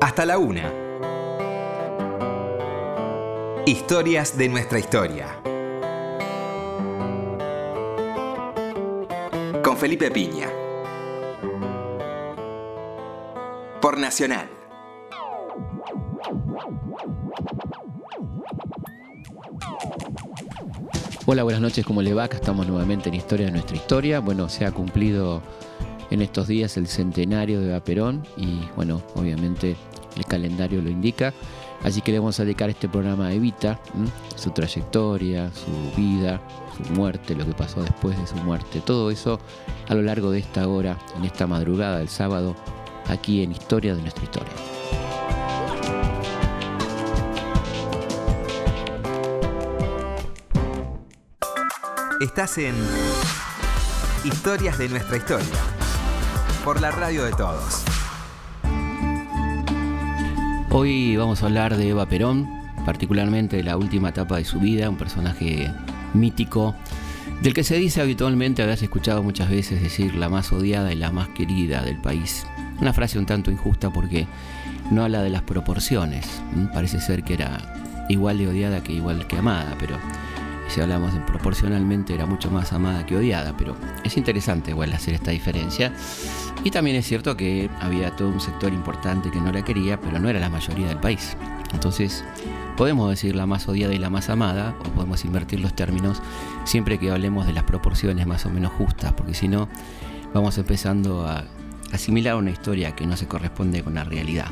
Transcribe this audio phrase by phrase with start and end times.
[0.00, 0.72] Hasta la una.
[3.66, 5.26] Historias de nuestra historia.
[9.62, 10.48] Con Felipe Piña.
[13.82, 14.48] Por Nacional.
[21.26, 22.24] Hola, buenas noches, ¿cómo le va?
[22.24, 24.20] Acá estamos nuevamente en Historia de nuestra historia.
[24.20, 25.42] Bueno, se ha cumplido
[26.10, 29.76] en estos días el centenario de Vaperón y bueno, obviamente
[30.16, 31.32] el calendario lo indica.
[31.82, 33.80] Así que le vamos a dedicar este programa a Evita,
[34.36, 36.40] su trayectoria, su vida,
[36.76, 39.40] su muerte, lo que pasó después de su muerte, todo eso
[39.88, 42.54] a lo largo de esta hora, en esta madrugada del sábado,
[43.08, 44.52] aquí en Historia de nuestra historia.
[52.20, 52.74] Estás en
[54.22, 55.46] Historias de nuestra historia,
[56.64, 57.84] por la radio de todos.
[60.70, 62.48] Hoy vamos a hablar de Eva Perón,
[62.84, 65.72] particularmente de la última etapa de su vida, un personaje
[66.14, 66.74] mítico,
[67.42, 71.10] del que se dice habitualmente, habrás escuchado muchas veces decir la más odiada y la
[71.10, 72.46] más querida del país.
[72.80, 74.26] Una frase un tanto injusta porque
[74.90, 76.26] no habla de las proporciones.
[76.74, 79.96] Parece ser que era igual de odiada que igual que amada, pero
[80.70, 85.32] si hablamos proporcionalmente era mucho más amada que odiada, pero es interesante igual hacer esta
[85.32, 85.92] diferencia.
[86.62, 90.18] Y también es cierto que había todo un sector importante que no la quería, pero
[90.18, 91.36] no era la mayoría del país.
[91.72, 92.24] Entonces,
[92.76, 96.20] podemos decir la más odiada y la más amada, o podemos invertir los términos
[96.64, 99.68] siempre que hablemos de las proporciones más o menos justas, porque si no,
[100.34, 101.44] vamos empezando a
[101.92, 104.48] asimilar una historia que no se corresponde con la realidad.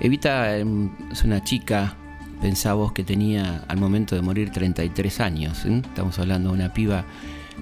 [0.00, 1.96] Evita em, es una chica
[2.40, 5.64] pensaba que tenía al momento de morir 33 años.
[5.64, 7.04] Estamos hablando de una piba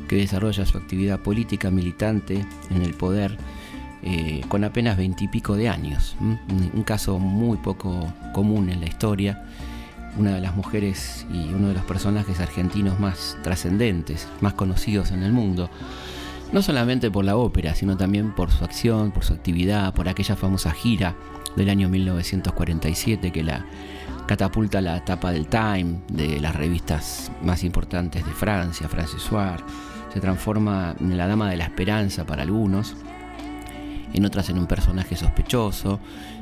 [0.08, 3.36] que desarrolla su actividad política militante en el poder
[4.04, 6.16] eh, con apenas 20 y pico de años.
[6.20, 9.44] Un caso muy poco común en la historia.
[10.18, 15.22] Una de las mujeres y uno de los personajes argentinos más trascendentes, más conocidos en
[15.22, 15.70] el mundo.
[16.52, 20.36] No solamente por la ópera, sino también por su acción, por su actividad, por aquella
[20.36, 21.14] famosa gira
[21.56, 23.64] del año 1947 que la
[24.26, 28.88] catapulta la tapa del Time, de las revistas más importantes de Francia,
[29.18, 29.62] Soir,
[30.12, 32.94] se transforma en la dama de la esperanza para algunos,
[34.12, 35.98] en otras en un personaje sospechoso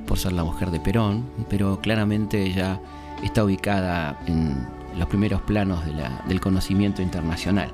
[0.06, 2.80] por ser la mujer de Perón, pero claramente ella
[3.22, 4.66] está ubicada en
[4.98, 5.80] los primeros planos
[6.26, 7.70] del conocimiento internacional.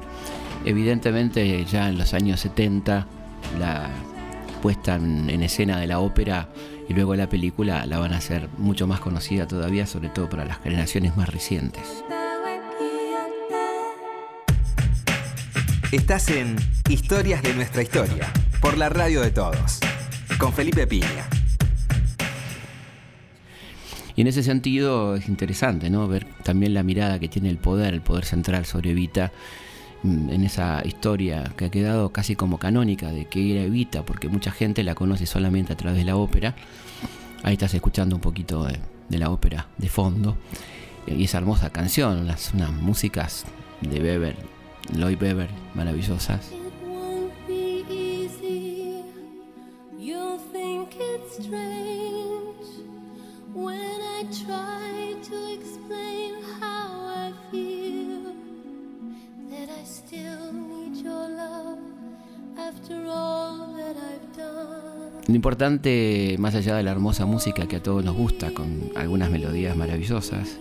[0.64, 3.06] Evidentemente ya en los años 70
[3.58, 3.88] la
[4.60, 6.48] puesta en escena de la ópera
[6.88, 10.44] y luego la película la van a hacer mucho más conocida todavía, sobre todo para
[10.44, 12.04] las generaciones más recientes.
[15.92, 16.56] Estás en
[16.88, 19.80] Historias de nuestra historia, por la radio de todos,
[20.38, 21.28] con Felipe Piña.
[24.14, 26.08] Y en ese sentido es interesante, ¿no?
[26.08, 29.65] Ver también la mirada que tiene el poder, el poder central sobre Evita Mm,
[30.06, 34.50] en esa historia que ha quedado casi como canónica de que era Evita, porque mucha
[34.50, 36.54] gente la conoce solamente a través de la ópera.
[37.42, 40.36] Ahí estás escuchando un poquito de, la ópera de fondo.
[41.06, 43.44] Y esa hermosa canción, unas, unas músicas
[43.80, 44.36] de Weber,
[44.94, 46.50] Lloyd Weber, maravillosas.
[65.28, 69.30] Lo importante, más allá de la hermosa música que a todos nos gusta, con algunas
[69.30, 70.58] melodías maravillosas,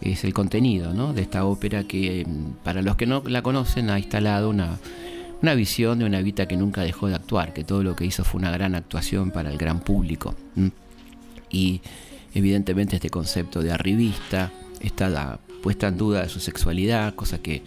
[0.00, 1.12] es el contenido ¿no?
[1.12, 2.26] de esta ópera que,
[2.62, 4.78] para los que no la conocen, ha instalado una,
[5.42, 8.22] una visión de una Evita que nunca dejó de actuar, que todo lo que hizo
[8.22, 10.34] fue una gran actuación para el gran público.
[11.50, 11.80] Y
[12.34, 17.62] evidentemente este concepto de arribista está puesta en duda de su sexualidad, cosa que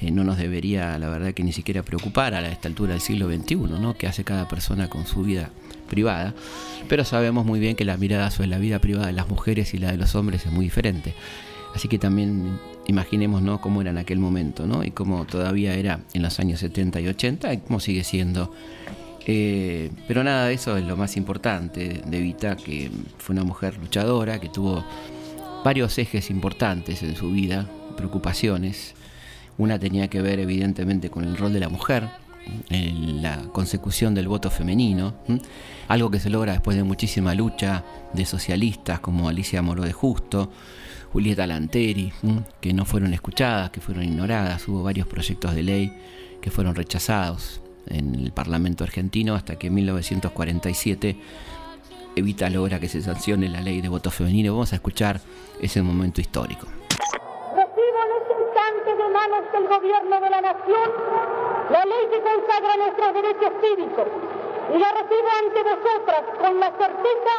[0.00, 3.28] eh, no nos debería, la verdad, que ni siquiera preocupar a esta altura del siglo
[3.28, 3.96] XXI, ¿no?
[3.96, 5.50] que hace cada persona con su vida
[5.88, 6.34] privada.
[6.88, 9.78] Pero sabemos muy bien que la mirada sobre la vida privada de las mujeres y
[9.78, 11.14] la de los hombres es muy diferente.
[11.74, 13.60] Así que también imaginemos ¿no?
[13.60, 14.84] cómo era en aquel momento ¿no?
[14.84, 18.52] y cómo todavía era en los años 70 y 80 y cómo sigue siendo.
[19.28, 23.76] Eh, pero nada de eso es lo más importante de Vita, que fue una mujer
[23.78, 24.84] luchadora, que tuvo
[25.64, 28.94] varios ejes importantes en su vida, preocupaciones,
[29.58, 32.08] una tenía que ver evidentemente con el rol de la mujer,
[32.70, 35.14] en la consecución del voto femenino,
[35.88, 40.52] algo que se logra después de muchísima lucha de socialistas como Alicia Moro de Justo,
[41.12, 42.12] Julieta Lanteri,
[42.60, 45.92] que no fueron escuchadas, que fueron ignoradas, hubo varios proyectos de ley
[46.40, 51.16] que fueron rechazados en el Parlamento argentino hasta que en 1947
[52.16, 54.52] Evita logra que se sancione la ley de voto femenino.
[54.52, 55.20] Vamos a escuchar
[55.60, 56.66] ese momento histórico.
[59.28, 60.92] Manos del gobierno de la nación
[61.70, 64.06] la ley que consagra nuestros derechos cívicos
[64.72, 67.34] y la recibo ante vosotras con la certeza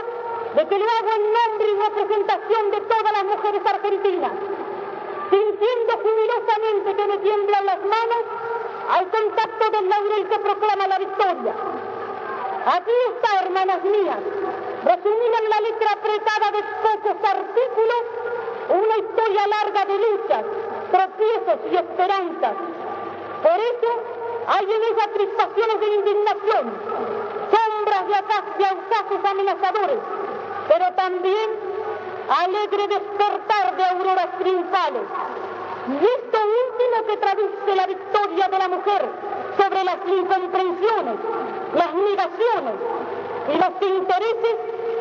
[0.55, 4.31] de que lo hago en nombre y representación de todas las mujeres argentinas,
[5.29, 8.23] sintiendo jubilosamente que me tiemblan las manos
[8.89, 11.53] al contacto del laurel que proclama la victoria.
[12.65, 14.19] Aquí está, hermanas mías,
[14.83, 18.03] resumida en la letra apretada de pocos artículos,
[18.69, 20.45] una historia larga de luchas,
[20.91, 22.53] tropiezos y esperanzas.
[23.43, 23.89] Por eso
[24.47, 26.73] hay en ella crispaciones de indignación,
[27.51, 29.99] sombras de acasos amenazadores,
[30.67, 31.49] pero también
[32.29, 35.03] alegre despertar de auroras triunfales.
[35.87, 39.05] Y esto último que traduce la victoria de la mujer
[39.57, 41.15] sobre las incomprensiones,
[41.73, 42.73] las negaciones
[43.47, 44.55] y los intereses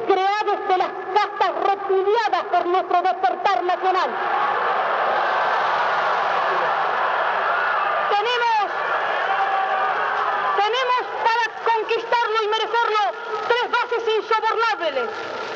[0.07, 4.11] creados de las castas repudiadas por nuestro despertar nacional.
[8.11, 8.69] Tenemos,
[10.57, 12.99] tenemos para conquistarlo y merecerlo
[13.47, 15.07] tres bases insobornables,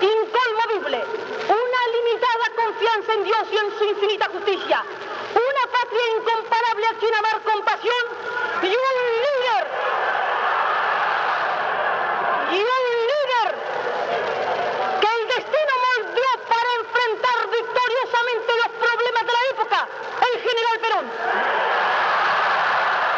[0.01, 1.05] incolmovibles,
[1.49, 4.85] una limitada confianza en Dios y en su infinita justicia,
[5.35, 8.05] una patria incomparable a quien amar con pasión
[8.63, 8.97] y un
[9.27, 9.67] líder.
[12.51, 13.49] Y un líder
[15.01, 19.89] que el destino moldeó para enfrentar victoriosamente los problemas de la época,
[20.31, 21.07] el general Perón.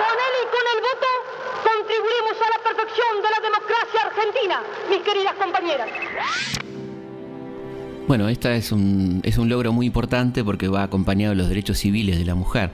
[0.01, 1.33] Con él y con el voto
[1.63, 5.89] contribuimos a la perfección de la democracia argentina, mis queridas compañeras.
[8.07, 11.79] Bueno, esta es un, es un logro muy importante porque va acompañado de los derechos
[11.79, 12.71] civiles de la mujer.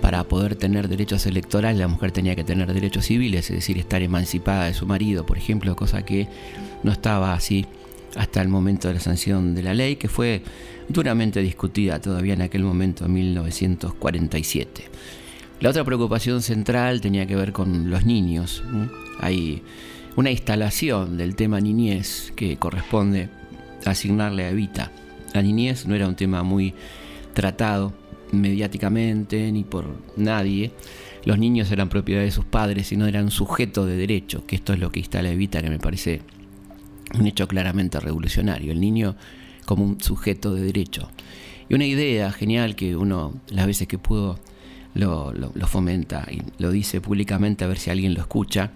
[0.00, 4.02] Para poder tener derechos electorales, la mujer tenía que tener derechos civiles, es decir, estar
[4.02, 6.28] emancipada de su marido, por ejemplo, cosa que
[6.82, 7.64] no estaba así
[8.16, 10.42] hasta el momento de la sanción de la ley, que fue
[10.88, 14.84] duramente discutida todavía en aquel momento, en 1947.
[15.60, 18.62] La otra preocupación central tenía que ver con los niños.
[19.20, 19.62] Hay
[20.16, 23.28] una instalación del tema niñez que corresponde
[23.84, 24.92] asignarle a Evita.
[25.32, 26.74] La niñez no era un tema muy
[27.32, 27.92] tratado
[28.32, 30.72] mediáticamente ni por nadie.
[31.24, 34.72] Los niños eran propiedad de sus padres y no eran sujeto de derecho, que esto
[34.72, 36.22] es lo que instala Evita, que me parece
[37.18, 38.72] un hecho claramente revolucionario.
[38.72, 39.16] El niño
[39.64, 41.08] como un sujeto de derecho.
[41.68, 44.38] Y una idea genial que uno, las veces que pudo,
[44.94, 48.70] lo, lo, lo fomenta y lo dice públicamente a ver si alguien lo escucha,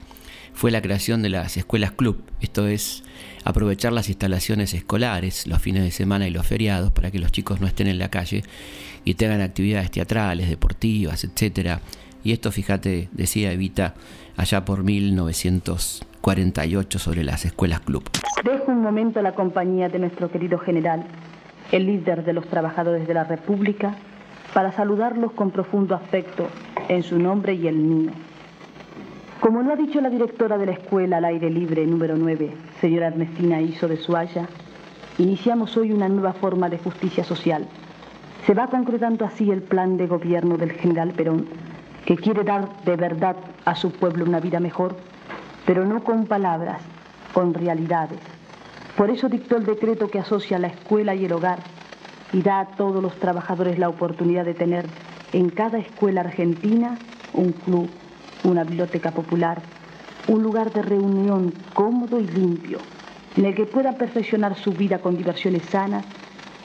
[0.59, 2.21] fue la creación de las escuelas club.
[2.41, 3.05] Esto es
[3.45, 7.61] aprovechar las instalaciones escolares los fines de semana y los feriados para que los chicos
[7.61, 8.43] no estén en la calle
[9.05, 11.81] y tengan actividades teatrales, deportivas, etcétera.
[12.25, 13.95] Y esto, fíjate, decía Evita
[14.37, 18.11] allá por 1948 sobre las escuelas club.
[18.43, 21.07] Dejo un momento la compañía de nuestro querido general,
[21.71, 23.95] el líder de los trabajadores de la República,
[24.53, 26.49] para saludarlos con profundo afecto
[26.89, 28.11] en su nombre y el mío.
[29.41, 32.51] Como lo ha dicho la directora de la escuela al aire libre número 9,
[32.81, 34.49] señora Ernestina Iso de Suaya,
[35.17, 37.69] iniciamos hoy una nueva forma de justicia social.
[38.45, 41.47] Se va concretando así el plan de gobierno del general Perón,
[42.05, 44.97] que quiere dar de verdad a su pueblo una vida mejor,
[45.65, 46.83] pero no con palabras,
[47.33, 48.19] con realidades.
[48.97, 51.61] Por eso dictó el decreto que asocia la escuela y el hogar
[52.33, 54.87] y da a todos los trabajadores la oportunidad de tener
[55.33, 56.99] en cada escuela argentina
[57.35, 57.89] un club
[58.45, 59.61] una biblioteca popular,
[60.29, 62.79] un lugar de reunión cómodo y limpio,
[63.37, 66.05] en el que puedan perfeccionar su vida con diversiones sanas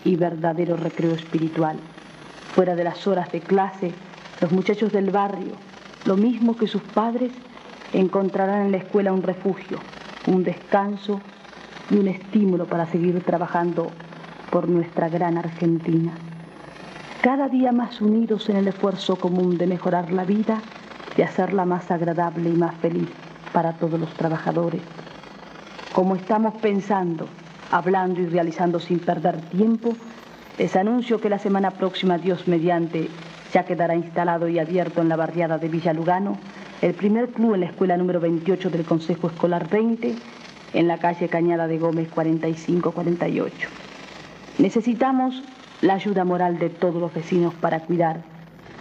[0.03, 1.77] y verdadero recreo espiritual.
[2.53, 3.91] Fuera de las horas de clase,
[4.41, 5.53] los muchachos del barrio,
[6.05, 7.31] lo mismo que sus padres,
[7.93, 9.79] encontrarán en la escuela un refugio,
[10.27, 11.21] un descanso
[11.89, 13.91] y un estímulo para seguir trabajando
[14.49, 16.13] por nuestra gran Argentina.
[17.21, 20.61] Cada día más unidos en el esfuerzo común de mejorar la vida
[21.17, 23.07] y hacerla más agradable y más feliz
[23.51, 24.81] para todos los trabajadores.
[25.93, 27.27] Como estamos pensando,
[27.71, 29.95] hablando y realizando sin perder tiempo,
[30.57, 33.09] les anuncio que la semana próxima, Dios mediante,
[33.53, 36.37] ya quedará instalado y abierto en la barriada de Villa Lugano
[36.83, 40.15] el primer club en la escuela número 28 del Consejo Escolar 20,
[40.73, 43.69] en la calle Cañada de Gómez 4548.
[44.57, 45.41] Necesitamos
[45.81, 48.17] la ayuda moral de todos los vecinos para cuidar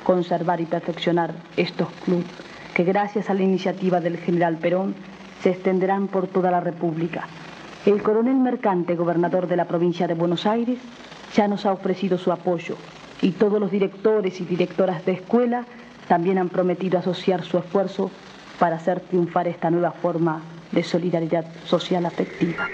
[0.02, 2.26] conservar y perfeccionar estos clubes
[2.74, 4.94] que gracias a la iniciativa del general Perón
[5.42, 7.26] se extenderán por toda la República.
[7.84, 10.78] El coronel Mercante, gobernador de la provincia de Buenos Aires,
[11.34, 12.76] ya nos ha ofrecido su apoyo
[13.20, 15.64] y todos los directores y directoras de escuela
[16.08, 18.10] también han prometido asociar su esfuerzo
[18.58, 22.68] para hacer triunfar esta nueva forma de solidaridad social afectiva.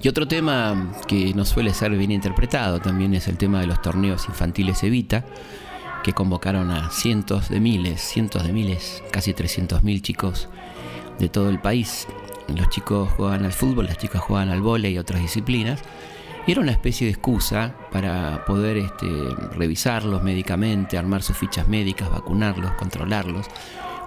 [0.00, 3.82] Y otro tema que no suele ser bien interpretado también es el tema de los
[3.82, 5.24] torneos infantiles Evita,
[6.04, 10.48] que convocaron a cientos de miles, cientos de miles, casi 300.000 chicos
[11.18, 12.06] de todo el país.
[12.54, 15.80] Los chicos jugaban al fútbol, las chicas jugaban al vóley y otras disciplinas.
[16.46, 19.06] Y era una especie de excusa para poder este,
[19.56, 23.46] revisarlos médicamente, armar sus fichas médicas, vacunarlos, controlarlos.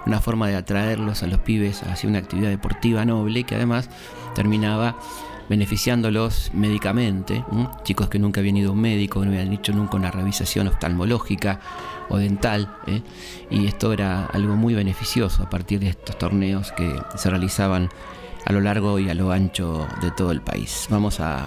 [0.06, 3.90] Una forma de atraerlos a los pibes hacia una actividad deportiva noble que además
[4.34, 4.96] terminaba
[5.48, 7.44] beneficiándolos médicamente,
[7.82, 11.60] chicos que nunca habían ido a un médico, no habían hecho nunca una revisación oftalmológica
[12.08, 13.02] o dental, ¿eh?
[13.50, 17.88] y esto era algo muy beneficioso a partir de estos torneos que se realizaban
[18.44, 20.86] a lo largo y a lo ancho de todo el país.
[20.90, 21.46] Vamos a,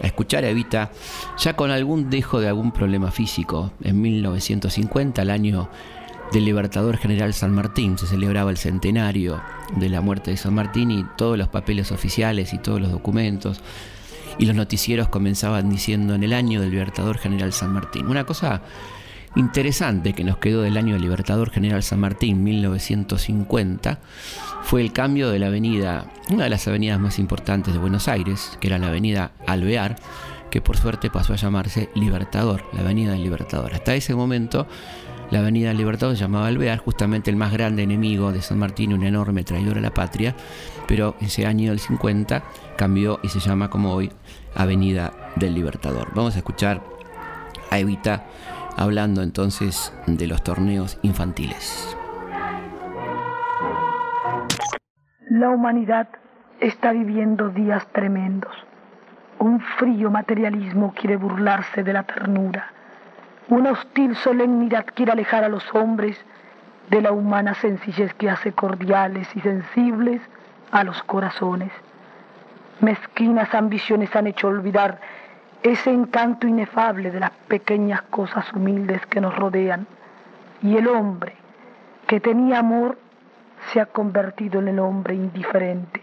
[0.00, 0.90] a escuchar a Evita
[1.38, 3.72] ya con algún dejo de algún problema físico.
[3.82, 5.68] En 1950, el año
[6.32, 7.98] del Libertador General San Martín.
[7.98, 9.42] Se celebraba el centenario
[9.76, 13.60] de la muerte de San Martín y todos los papeles oficiales y todos los documentos
[14.38, 18.06] y los noticieros comenzaban diciendo en el año del Libertador General San Martín.
[18.06, 18.62] Una cosa
[19.34, 23.98] interesante que nos quedó del año del Libertador General San Martín 1950
[24.62, 28.58] fue el cambio de la avenida, una de las avenidas más importantes de Buenos Aires,
[28.60, 29.96] que era la avenida Alvear,
[30.50, 33.74] que por suerte pasó a llamarse Libertador, la avenida del Libertador.
[33.74, 34.66] Hasta ese momento
[35.30, 39.02] la Avenida Libertador se llamaba Alvear, justamente el más grande enemigo de San Martín, un
[39.02, 40.36] enorme traidor a la patria,
[40.86, 42.42] pero ese año del 50
[42.76, 44.12] cambió y se llama como hoy
[44.54, 46.08] Avenida del Libertador.
[46.14, 46.80] Vamos a escuchar
[47.70, 48.24] a Evita
[48.76, 51.96] hablando entonces de los torneos infantiles.
[55.28, 56.08] La humanidad
[56.60, 58.54] está viviendo días tremendos.
[59.40, 62.75] Un frío materialismo quiere burlarse de la ternura
[63.48, 66.18] una hostil solemnidad quiere alejar a los hombres
[66.90, 70.20] de la humana sencillez que hace cordiales y sensibles
[70.72, 71.70] a los corazones.
[72.80, 74.98] Mezquinas ambiciones han hecho olvidar
[75.62, 79.86] ese encanto inefable de las pequeñas cosas humildes que nos rodean.
[80.62, 81.34] Y el hombre
[82.06, 82.98] que tenía amor
[83.72, 86.02] se ha convertido en el hombre indiferente.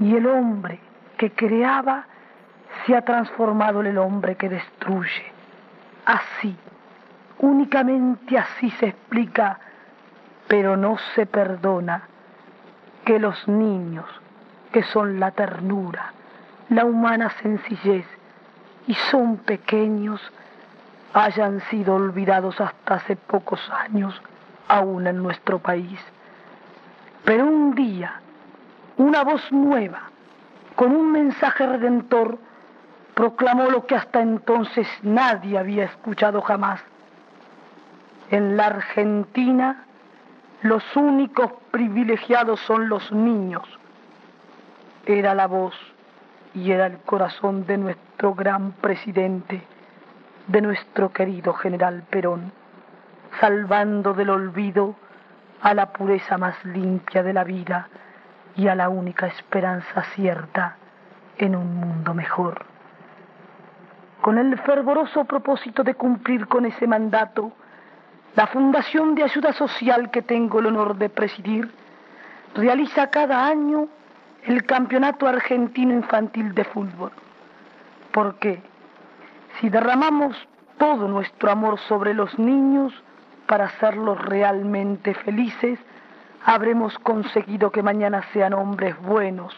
[0.00, 0.80] Y el hombre
[1.16, 2.06] que creaba
[2.86, 5.37] se ha transformado en el hombre que destruye.
[6.08, 6.56] Así,
[7.38, 9.58] únicamente así se explica,
[10.46, 12.04] pero no se perdona
[13.04, 14.06] que los niños,
[14.72, 16.14] que son la ternura,
[16.70, 18.06] la humana sencillez,
[18.86, 20.18] y son pequeños,
[21.12, 24.18] hayan sido olvidados hasta hace pocos años,
[24.66, 26.00] aún en nuestro país.
[27.26, 28.14] Pero un día,
[28.96, 30.04] una voz nueva,
[30.74, 32.38] con un mensaje redentor,
[33.18, 36.80] proclamó lo que hasta entonces nadie había escuchado jamás.
[38.30, 39.86] En la Argentina
[40.62, 43.64] los únicos privilegiados son los niños.
[45.04, 45.74] Era la voz
[46.54, 49.62] y era el corazón de nuestro gran presidente,
[50.46, 52.52] de nuestro querido general Perón,
[53.40, 54.94] salvando del olvido
[55.60, 57.88] a la pureza más limpia de la vida
[58.54, 60.76] y a la única esperanza cierta
[61.36, 62.67] en un mundo mejor
[64.28, 67.50] con el fervoroso propósito de cumplir con ese mandato,
[68.36, 71.72] la Fundación de Ayuda Social que tengo el honor de presidir
[72.54, 73.88] realiza cada año
[74.44, 77.10] el Campeonato Argentino Infantil de Fútbol.
[78.12, 78.60] Porque
[79.58, 80.36] si derramamos
[80.76, 82.92] todo nuestro amor sobre los niños
[83.46, 85.78] para hacerlos realmente felices,
[86.44, 89.54] habremos conseguido que mañana sean hombres buenos,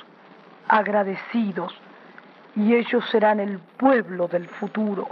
[0.68, 1.74] agradecidos,
[2.56, 5.08] y ellos serán el pueblo del futuro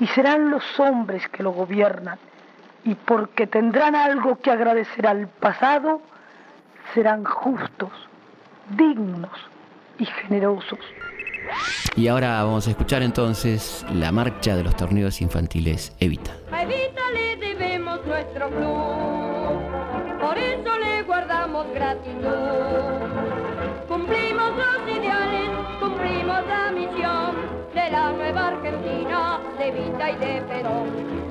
[0.00, 2.18] y serán los hombres que lo gobiernan
[2.84, 6.02] y porque tendrán algo que agradecer al pasado,
[6.94, 7.92] serán justos,
[8.76, 9.30] dignos
[9.98, 10.80] y generosos.
[11.96, 16.32] Y ahora vamos a escuchar entonces la marcha de los torneos infantiles Evita.
[16.50, 23.01] A Evita le debemos nuestro club, por eso le guardamos gratitud.
[28.48, 30.88] Argentina, de Vita y de Perón.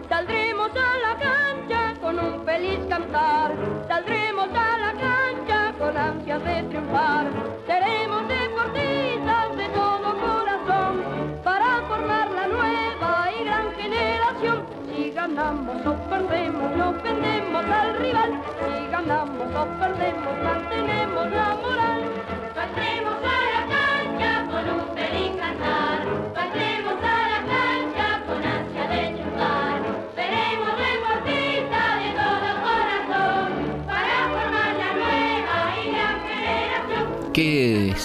[0.10, 3.52] Saldremos a la cancha con un feliz cantar,
[3.88, 7.26] saldremos a la cancha con ansias de triunfar.
[7.68, 10.94] Seremos deportistas de todo corazón
[11.44, 14.66] para formar la nueva y gran generación.
[14.88, 18.32] Si ganamos o perdemos, no perdemos al rival.
[18.60, 22.02] Si ganamos no perdemos, mantenemos la moral.
[22.56, 23.31] Saldremos a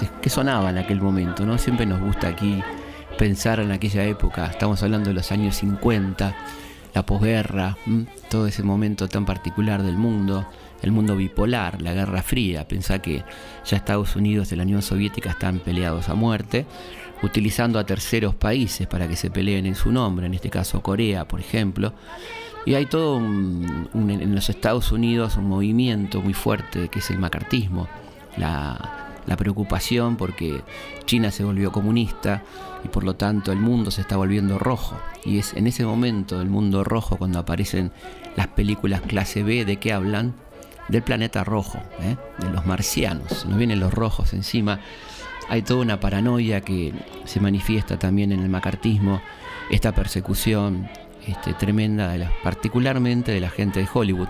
[0.00, 1.45] ¿Qué, qué sonaba en aquel momento?
[1.47, 1.59] ¿no?
[1.59, 2.62] Siempre nos gusta aquí
[3.19, 4.47] pensar en aquella época.
[4.47, 6.35] Estamos hablando de los años 50,
[6.95, 7.76] la posguerra,
[8.31, 10.47] todo ese momento tan particular del mundo,
[10.83, 12.67] el mundo bipolar, la Guerra Fría.
[12.69, 13.25] Pensá que
[13.65, 16.67] ya Estados Unidos y la Unión Soviética están peleados a muerte,
[17.23, 21.26] utilizando a terceros países para que se peleen en su nombre, en este caso Corea,
[21.26, 21.95] por ejemplo.
[22.67, 27.19] Y hay todo un- en los Estados Unidos un movimiento muy fuerte que es el
[27.19, 27.88] macartismo,
[29.26, 30.62] la preocupación porque
[31.04, 32.42] China se volvió comunista
[32.85, 34.97] y por lo tanto el mundo se está volviendo rojo.
[35.25, 37.90] Y es en ese momento del mundo rojo cuando aparecen
[38.37, 40.35] las películas clase B de qué hablan
[40.88, 42.16] del planeta rojo, ¿eh?
[42.38, 43.45] de los marcianos.
[43.47, 44.78] Nos vienen los rojos encima.
[45.49, 46.92] Hay toda una paranoia que
[47.25, 49.21] se manifiesta también en el macartismo,
[49.71, 50.88] esta persecución
[51.26, 54.28] este, tremenda, de la- particularmente de la gente de Hollywood,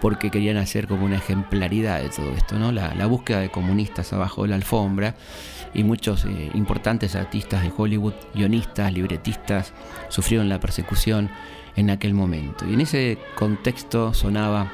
[0.00, 2.72] porque querían hacer como una ejemplaridad de todo esto, ¿no?
[2.72, 5.14] La, búsqueda de comunistas abajo de la alfombra
[5.74, 9.72] y muchos eh, importantes artistas de Hollywood, guionistas, libretistas,
[10.08, 11.30] sufrieron la persecución
[11.76, 12.66] en aquel momento.
[12.66, 14.70] Y en ese contexto sonaba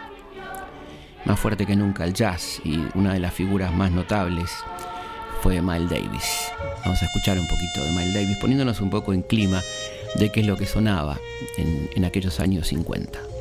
[1.25, 4.50] más fuerte que nunca el jazz y una de las figuras más notables
[5.43, 6.52] fue Miles Davis.
[6.85, 9.62] Vamos a escuchar un poquito de Miles Davis poniéndonos un poco en clima
[10.16, 11.19] de qué es lo que sonaba
[11.57, 13.34] en, en aquellos años 50.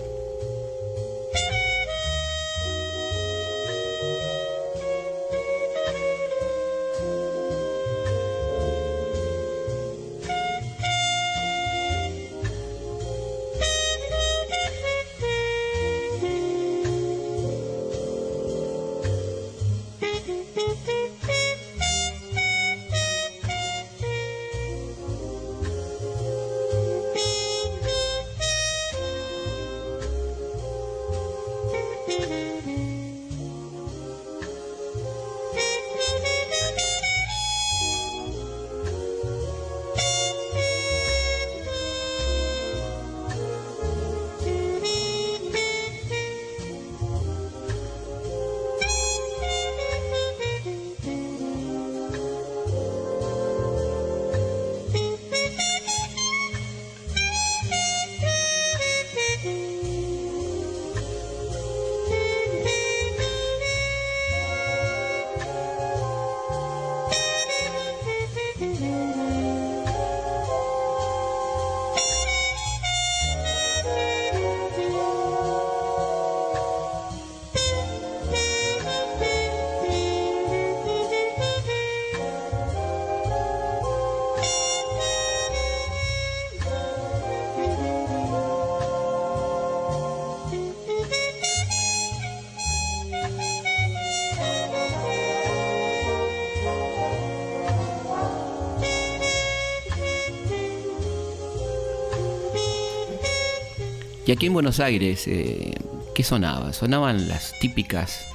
[104.34, 105.76] Aquí en Buenos Aires, eh,
[106.16, 106.74] ¿qué sonaba?
[106.74, 108.26] Sonaban las típicas,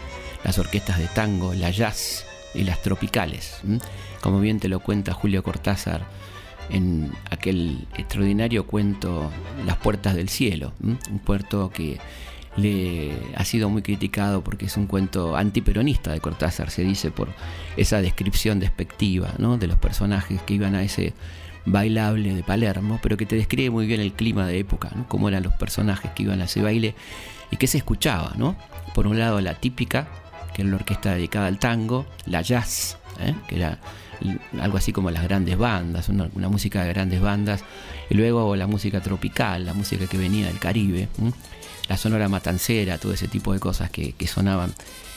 [0.44, 3.58] las orquestas de tango, la jazz y las tropicales.
[4.22, 6.06] Como bien te lo cuenta Julio Cortázar
[6.70, 9.32] en aquel extraordinario cuento
[9.66, 11.98] Las Puertas del Cielo, un puerto que
[12.56, 17.28] le ha sido muy criticado porque es un cuento antiperonista de Cortázar, se dice por
[17.76, 19.58] esa descripción despectiva ¿no?
[19.58, 21.12] de los personajes que iban a ese
[21.70, 25.08] bailable de Palermo, pero que te describe muy bien el clima de época, ¿no?
[25.08, 26.94] cómo eran los personajes que iban a ese baile
[27.50, 28.56] y qué se escuchaba, ¿no?
[28.94, 30.08] Por un lado la típica,
[30.54, 33.34] que era la orquesta dedicada al tango, la jazz, ¿eh?
[33.48, 33.78] que era
[34.60, 37.64] algo así como las grandes bandas, una, música de grandes bandas,
[38.10, 41.08] y luego la música tropical, la música que venía del Caribe,
[41.88, 44.74] la sonora matancera, todo ese tipo de cosas que sonaban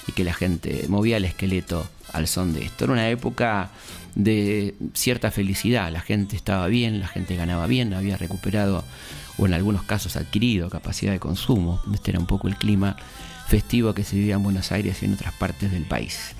[0.07, 2.85] y que la gente movía el esqueleto al son de esto.
[2.85, 3.69] Era una época
[4.15, 8.83] de cierta felicidad, la gente estaba bien, la gente ganaba bien, había recuperado
[9.37, 11.81] o en algunos casos adquirido capacidad de consumo.
[11.93, 12.97] Este era un poco el clima
[13.47, 16.35] festivo que se vivía en Buenos Aires y en otras partes del país.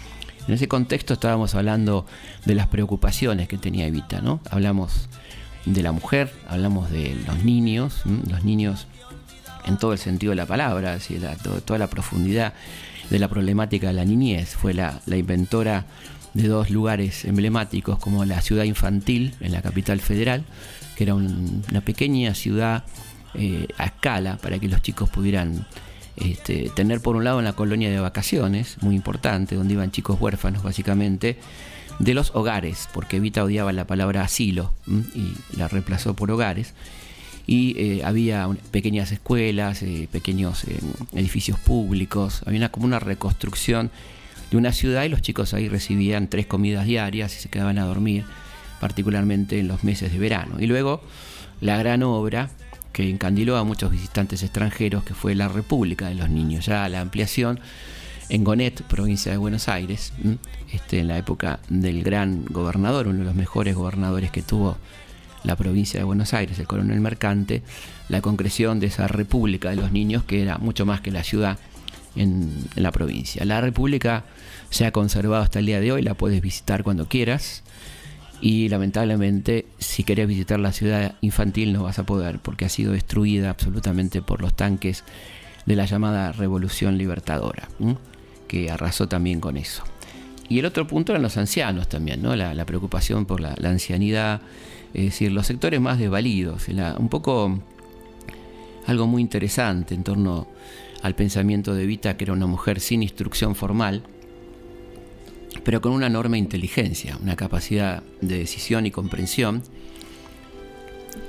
[0.47, 2.06] En ese contexto estábamos hablando
[2.45, 4.41] de las preocupaciones que tenía Evita, ¿no?
[4.50, 5.08] Hablamos
[5.65, 8.88] de la mujer, hablamos de los niños, los niños
[9.65, 12.54] en todo el sentido de la palabra, así, la- to- toda la profundidad
[13.12, 14.56] de la problemática de la niñez.
[14.56, 15.86] Fue la, la inventora
[16.34, 20.43] de dos lugares emblemáticos como la ciudad infantil en la capital federal,
[20.95, 22.86] que era un- una pequeña ciudad
[23.36, 25.65] eh, a escala para que los chicos pudieran
[26.17, 30.63] este, tener por un lado una colonia de vacaciones, muy importante, donde iban chicos huérfanos
[30.63, 31.38] básicamente,
[32.00, 34.74] de los hogares, porque Evita odiaba la palabra asilo
[35.15, 36.74] y la reemplazó por hogares.
[37.47, 40.80] Y eh, había pequeñas escuelas, eh, pequeños eh,
[41.13, 43.91] edificios públicos, había una, como una reconstrucción
[44.51, 47.86] de una ciudad y los chicos ahí recibían tres comidas diarias y se quedaban a
[47.86, 48.25] dormir,
[48.80, 50.58] particularmente en los meses de verano.
[50.60, 51.01] Y luego
[51.62, 52.49] la gran obra
[52.91, 57.01] que encandiló a muchos visitantes extranjeros, que fue la República de los Niños, ya la
[57.01, 57.60] ampliación
[58.30, 60.13] en Gonet, provincia de Buenos Aires,
[60.71, 64.77] este, en la época del gran gobernador, uno de los mejores gobernadores que tuvo
[65.43, 67.63] la provincia de Buenos Aires, el coronel Mercante,
[68.10, 71.58] la concreción de esa República de los Niños, que era mucho más que la ciudad
[72.15, 73.45] en, la provincia.
[73.45, 74.23] La República
[74.69, 77.63] se ha conservado hasta el día de hoy, la puedes visitar cuando quieras
[78.41, 82.93] y lamentablemente si querés visitar la ciudad infantil no vas a poder porque ha sido
[82.93, 85.04] destruida absolutamente por los tanques
[85.65, 87.69] de la llamada Revolución Libertadora,
[88.47, 89.84] que arrasó también con eso.
[90.49, 92.36] Y el otro punto eran los ancianos también, ¿no?
[92.36, 94.41] la, preocupación por la, ancianidad,
[94.93, 97.60] es decir, los sectores más desvalidos, un poco
[98.86, 100.47] algo muy interesante en torno
[101.01, 104.04] al pensamiento de Vita, que era una mujer sin instrucción formal,
[105.63, 109.63] pero con una enorme inteligencia, una capacidad de decisión y comprensión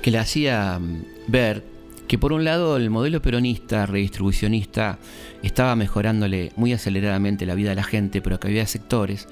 [0.01, 1.63] que le hacía mm, ver
[2.07, 4.99] que por un lado el modelo peronista, redistribucionista,
[5.41, 9.27] estaba mejorándole muy aceleradamente la vida de la gente, pero que había sectores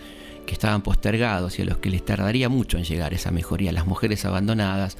[0.53, 4.25] estaban postergados y a los que les tardaría mucho en llegar esa mejoría, las mujeres
[4.25, 4.97] abandonadas,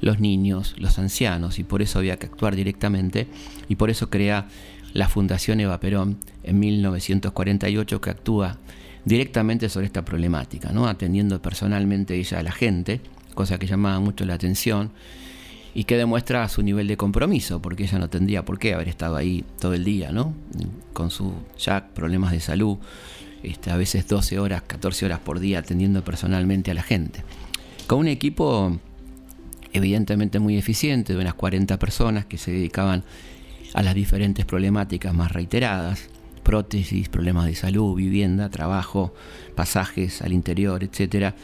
[0.00, 3.26] los niños, los ancianos, y por eso había que actuar directamente,
[3.68, 4.48] y por eso crea
[4.92, 8.58] la Fundación Eva Perón en 1948 que actúa
[9.04, 10.86] directamente sobre esta problemática, ¿no?
[10.86, 13.00] atendiendo personalmente ella a la gente,
[13.34, 14.90] cosa que llamaba mucho la atención
[15.74, 19.16] y que demuestra su nivel de compromiso, porque ella no tendría por qué haber estado
[19.16, 20.34] ahí todo el día, ¿no?
[20.92, 22.78] con sus ya problemas de salud,
[23.42, 27.22] este, a veces 12 horas, 14 horas por día atendiendo personalmente a la gente.
[27.86, 28.78] Con un equipo
[29.72, 33.04] evidentemente muy eficiente, de unas 40 personas que se dedicaban
[33.74, 36.08] a las diferentes problemáticas más reiteradas,
[36.42, 39.14] prótesis, problemas de salud, vivienda, trabajo,
[39.54, 41.34] pasajes al interior, etcétera,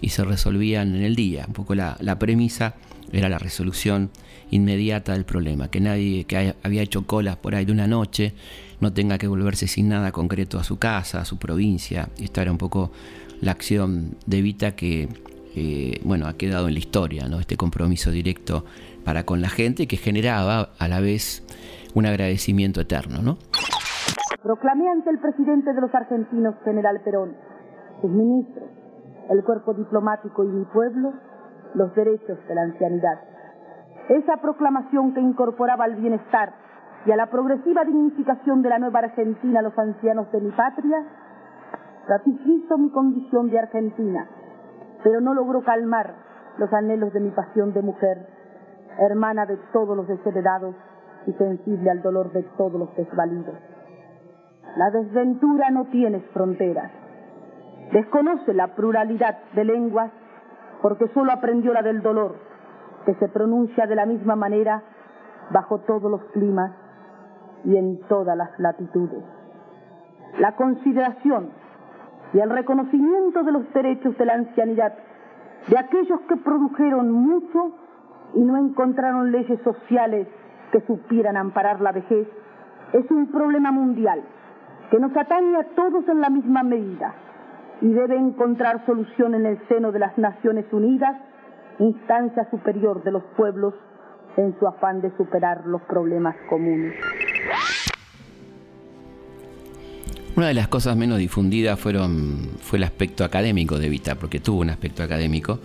[0.00, 1.44] y se resolvían en el día.
[1.46, 2.74] Un poco la, premisa
[3.14, 4.10] era la resolución
[4.50, 8.34] inmediata del problema, que nadie que había hecho colas por ahí de una noche
[8.80, 12.08] no tenga que volverse sin nada concreto a su casa, a su provincia.
[12.20, 12.90] Esta era un poco
[13.40, 15.08] la acción de Vita que
[15.56, 17.38] eh, bueno, ha quedado en la historia, ¿no?
[17.38, 18.64] este compromiso directo
[19.04, 21.44] para con la gente que generaba a la vez
[21.94, 23.22] un agradecimiento eterno.
[23.22, 23.38] ¿no?
[24.42, 27.36] Proclamé ante el presidente de los argentinos, general Perón,
[28.00, 28.68] sus ministros,
[29.30, 31.12] el cuerpo diplomático y mi pueblo,
[31.74, 33.20] los derechos de la ancianidad.
[34.08, 36.52] Esa proclamación que incorporaba al bienestar
[37.06, 41.04] y a la progresiva dignificación de la nueva Argentina a los ancianos de mi patria,
[42.08, 44.26] ratificó mi condición de argentina,
[45.02, 46.14] pero no logró calmar
[46.58, 48.26] los anhelos de mi pasión de mujer,
[48.98, 50.74] hermana de todos los desheredados
[51.26, 53.56] y sensible al dolor de todos los desvalidos.
[54.76, 56.90] La desventura no tiene fronteras.
[57.92, 60.10] Desconoce la pluralidad de lenguas
[60.84, 62.34] porque solo aprendió la del dolor,
[63.06, 64.82] que se pronuncia de la misma manera
[65.50, 66.72] bajo todos los climas
[67.64, 69.24] y en todas las latitudes.
[70.40, 71.48] La consideración
[72.34, 74.92] y el reconocimiento de los derechos de la ancianidad
[75.68, 77.72] de aquellos que produjeron mucho
[78.34, 80.28] y no encontraron leyes sociales
[80.70, 82.28] que supieran amparar la vejez
[82.92, 84.22] es un problema mundial
[84.90, 87.14] que nos atañe a todos en la misma medida
[87.80, 91.16] y debe encontrar solución en el seno de las Naciones Unidas,
[91.78, 93.74] instancia superior de los pueblos
[94.36, 96.94] en su afán de superar los problemas comunes.
[100.36, 104.62] Una de las cosas menos difundidas fueron, fue el aspecto académico de Vita, porque tuvo
[104.62, 105.60] un aspecto académico,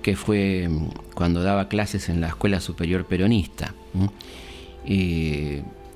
[0.00, 0.68] que fue
[1.14, 3.74] cuando daba clases en la Escuela Superior Peronista.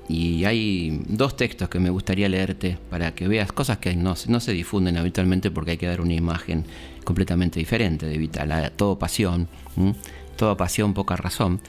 [0.07, 4.51] Y hay dos textos que me gustaría leerte para que veas cosas que no, se
[4.51, 6.65] difunden habitualmente porque hay que dar una imagen
[7.03, 8.73] completamente diferente de Vital.
[8.75, 9.47] Todo pasión,
[10.35, 11.61] toda pasión, poca razón.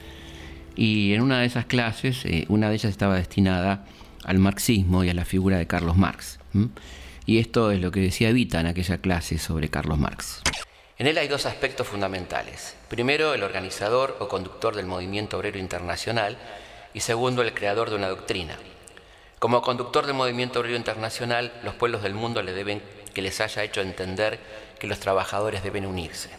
[0.75, 3.85] Y en una de esas clases, eh, una de ellas estaba destinada
[4.23, 6.39] al marxismo y a la figura de Carlos Marx.
[7.25, 10.41] Y esto es lo que decía Vita en aquella clase sobre Carlos Marx.
[10.97, 12.75] En él hay dos aspectos fundamentales.
[12.89, 16.37] Primero, el organizador o conductor del movimiento obrero internacional
[16.93, 18.57] y segundo, el creador de una doctrina.
[19.39, 22.81] Como conductor del movimiento obrero internacional, los pueblos del mundo le deben
[23.13, 24.39] que les haya hecho entender
[24.79, 26.29] que los trabajadores deben unirse.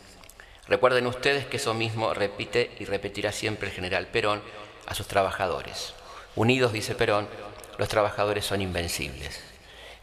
[0.67, 4.43] Recuerden ustedes que eso mismo repite y repetirá siempre el general Perón
[4.87, 5.93] a sus trabajadores.
[6.37, 7.29] Unidos, dice Perón,
[7.79, 9.41] los trabajadores son invencibles.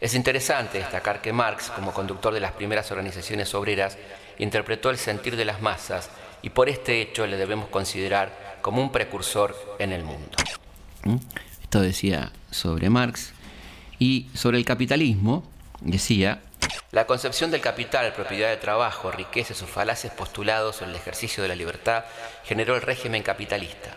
[0.00, 3.98] Es interesante destacar que Marx, como conductor de las primeras organizaciones obreras,
[4.38, 6.10] interpretó el sentir de las masas
[6.42, 8.30] y por este hecho le debemos considerar
[8.62, 10.36] como un precursor en el mundo.
[11.04, 11.16] ¿Mm?
[11.62, 13.32] Esto decía sobre Marx
[13.98, 15.44] y sobre el capitalismo,
[15.80, 16.40] decía,
[16.90, 21.42] la concepción del capital, propiedad de trabajo, riqueza y sus falaces postulados en el ejercicio
[21.42, 22.04] de la libertad
[22.44, 23.96] generó el régimen capitalista,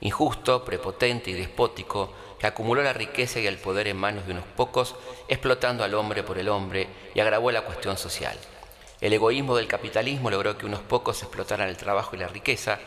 [0.00, 4.46] injusto, prepotente y despótico, que acumuló la riqueza y el poder en manos de unos
[4.56, 4.96] pocos,
[5.28, 8.36] explotando al hombre por el hombre y agravó la cuestión social.
[9.00, 12.78] El egoísmo del capitalismo logró que unos pocos explotaran el trabajo y la riqueza,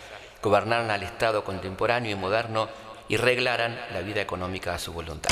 [0.43, 2.67] gobernaran al Estado contemporáneo y moderno
[3.07, 5.31] y reglaran la vida económica a su voluntad.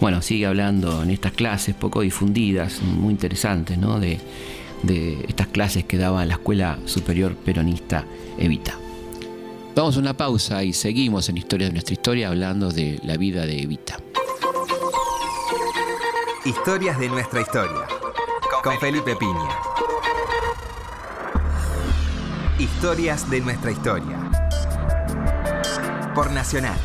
[0.00, 3.98] Bueno, sigue hablando en estas clases poco difundidas, muy interesantes, ¿no?
[3.98, 4.20] De,
[4.82, 8.04] de estas clases que daba la Escuela Superior Peronista
[8.38, 8.74] Evita.
[9.74, 13.46] Vamos a una pausa y seguimos en Historia de nuestra historia hablando de la vida
[13.46, 13.98] de Evita.
[16.44, 17.86] Historias de nuestra historia.
[18.62, 19.77] Con Felipe Piña.
[22.58, 24.18] Historias de nuestra historia.
[26.14, 26.78] Por Nacional.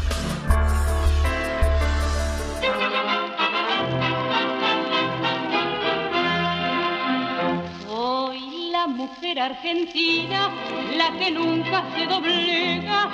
[8.88, 10.50] mujer argentina,
[10.96, 13.10] la que nunca se doblega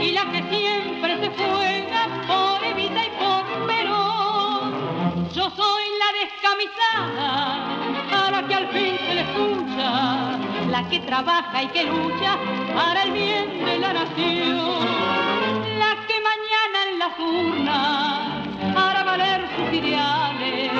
[0.00, 5.28] y la que siempre se juega por Evita y por Perón.
[5.32, 10.38] Yo soy la descamisada, a la que al fin se le escucha,
[10.74, 12.36] la que trabaja y que lucha
[12.74, 14.58] para el bien de la nación,
[15.78, 20.72] la que mañana en las urnas hará valer sus ideales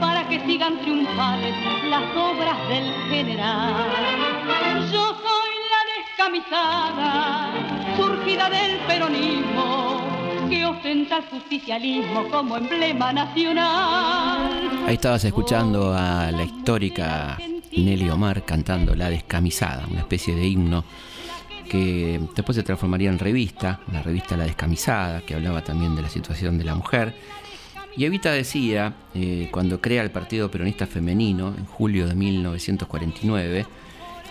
[0.00, 1.54] para que sigan triunfales
[1.88, 3.86] las obras del general.
[4.90, 7.52] Yo soy la descamisada,
[7.96, 10.00] surgida del peronismo,
[10.50, 14.50] que ostenta el justicialismo como emblema nacional.
[14.88, 17.38] Ahí estabas escuchando a la histórica
[17.84, 20.84] Nelly Omar cantando La Descamisada, una especie de himno
[21.68, 26.08] que después se transformaría en revista, la revista La Descamisada, que hablaba también de la
[26.08, 27.14] situación de la mujer
[27.96, 33.66] y Evita decía, eh, cuando crea el Partido Peronista Femenino, en julio de 1949,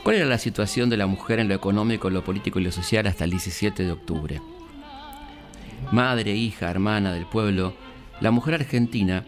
[0.04, 3.08] cuál era la situación de la mujer en lo económico, lo político y lo social
[3.08, 4.42] hasta el 17 de octubre.
[5.92, 7.74] Madre, hija, hermana del pueblo,
[8.22, 9.26] la mujer argentina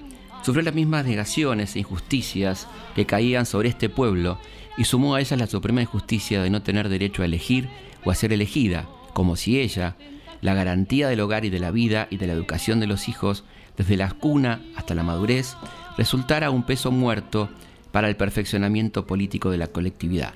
[0.48, 4.40] sufrió las mismas negaciones e injusticias que caían sobre este pueblo
[4.78, 7.68] y sumó a ellas la suprema injusticia de no tener derecho a elegir
[8.06, 9.98] o a ser elegida, como si ella,
[10.40, 13.44] la garantía del hogar y de la vida y de la educación de los hijos,
[13.76, 15.58] desde la cuna hasta la madurez,
[15.98, 17.50] resultara un peso muerto
[17.92, 20.34] para el perfeccionamiento político de la colectividad.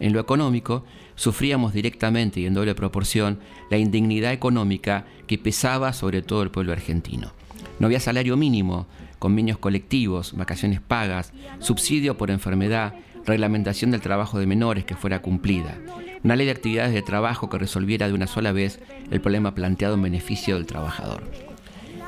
[0.00, 3.38] En lo económico, sufríamos directamente y en doble proporción
[3.70, 7.32] la indignidad económica que pesaba sobre todo el pueblo argentino.
[7.78, 8.86] No había salario mínimo,
[9.18, 15.76] convenios colectivos, vacaciones pagas, subsidio por enfermedad, reglamentación del trabajo de menores que fuera cumplida,
[16.22, 19.94] una ley de actividades de trabajo que resolviera de una sola vez el problema planteado
[19.94, 21.22] en beneficio del trabajador.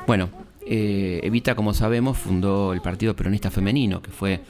[0.07, 0.29] Bueno,
[0.65, 4.41] eh, Evita, como sabemos, fundó el Partido Peronista Femenino, que fue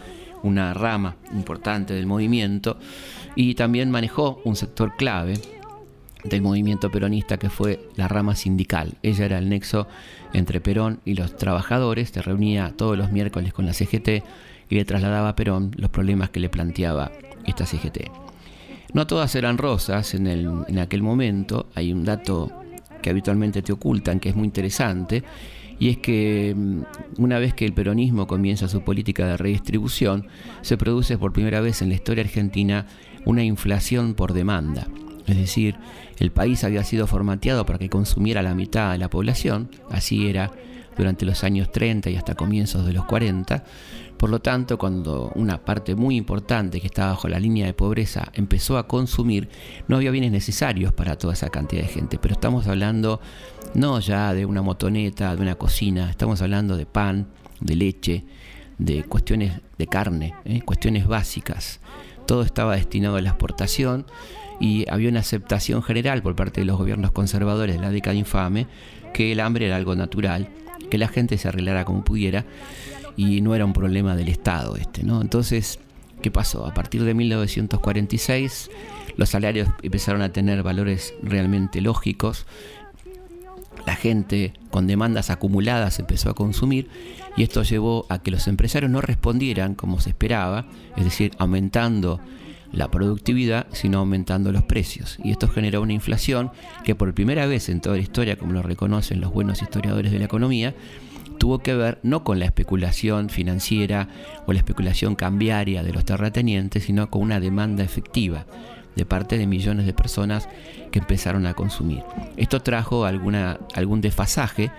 [0.43, 2.77] una rama importante del movimiento,
[3.35, 5.33] y también manejó un sector clave
[6.23, 8.93] del movimiento peronista que fue la rama sindical.
[9.03, 9.87] Ella era el nexo
[10.33, 14.23] entre Perón y los trabajadores, se reunía todos los miércoles con la CGT
[14.69, 17.11] y le trasladaba a Perón los problemas que le planteaba
[17.45, 18.11] esta CGT.
[18.93, 22.51] No todas eran rosas en, en aquel momento, hay un dato
[23.01, 25.23] que habitualmente te ocultan que es muy interesante,
[25.79, 26.81] y es que mm,
[27.21, 30.27] una vez que el peronismo comienza su política de redistribución,
[30.61, 32.85] se produce por primera vez en la historia argentina
[33.25, 34.87] una inflación por demanda.
[35.29, 35.75] Es decir,
[36.17, 40.51] el país había sido formateado para que consumiera la mitad de la población, así era
[40.97, 43.63] durante los años 30 y hasta comienzos de los 40.
[44.17, 48.31] Por lo tanto, cuando una parte muy importante que estaba bajo la línea de pobreza
[48.33, 49.47] empezó a consumir,
[49.87, 52.17] no había bienes necesarios para toda esa cantidad de gente.
[52.17, 53.21] Pero estamos hablando
[53.75, 57.27] no ya de una motoneta, de una cocina, estamos hablando de pan,
[57.61, 58.25] de leche,
[58.77, 60.61] de cuestiones de carne, ¿eh?
[60.63, 61.79] cuestiones básicas.
[62.25, 64.05] Todo estaba destinado a la exportación
[64.59, 68.67] y había una aceptación general por parte de los gobiernos conservadores de la década infame
[69.13, 70.49] que el hambre era algo natural
[70.89, 72.45] que la gente se arreglara como pudiera
[73.15, 75.21] y no era un problema del Estado este, ¿no?
[75.21, 75.79] Entonces,
[76.21, 76.65] ¿qué pasó?
[76.65, 78.69] A partir de 1946
[79.17, 82.45] los salarios empezaron a tener valores realmente lógicos,
[83.85, 86.89] la gente con demandas acumuladas empezó a consumir
[87.35, 92.19] y esto llevó a que los empresarios no respondieran como se esperaba, es decir, aumentando
[92.71, 95.17] la productividad, sino aumentando los precios.
[95.23, 96.51] Y esto generó una inflación
[96.83, 100.19] que por primera vez en toda la historia, como lo reconocen los buenos historiadores de
[100.19, 100.75] la economía,
[101.37, 104.09] tuvo que ver no con la especulación financiera
[104.45, 108.45] o la especulación cambiaria de los terratenientes, sino con una demanda efectiva
[108.95, 110.49] de parte de millones de personas
[110.91, 112.03] que empezaron a consumir.
[112.35, 114.71] Esto trajo alguna, algún desfasaje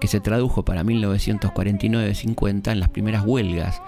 [0.00, 3.80] que se tradujo para 1949-50 en las primeras huelgas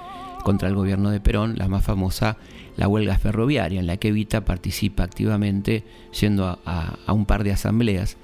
[0.42, 2.36] contra el gobierno de Perón, la más famosa,
[2.76, 5.84] la huelga ferroviaria, en la que Evita participa activamente
[6.18, 8.16] yendo a, un par de asambleas,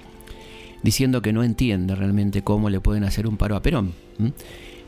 [0.83, 3.93] diciendo que no entiende realmente cómo le pueden hacer un paro a Perón.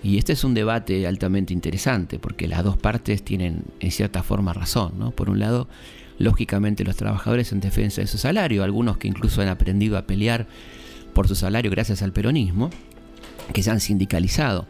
[0.02, 4.54] Y este es un debate altamente interesante, porque las dos partes tienen en cierta forma
[4.54, 5.12] razón.
[5.14, 5.68] Por un lado,
[6.18, 10.48] lógicamente los trabajadores en defensa de su salario, algunos que incluso han aprendido a pelear
[11.14, 12.70] por su salario gracias al peronismo,
[13.54, 14.68] que se han sindicalizado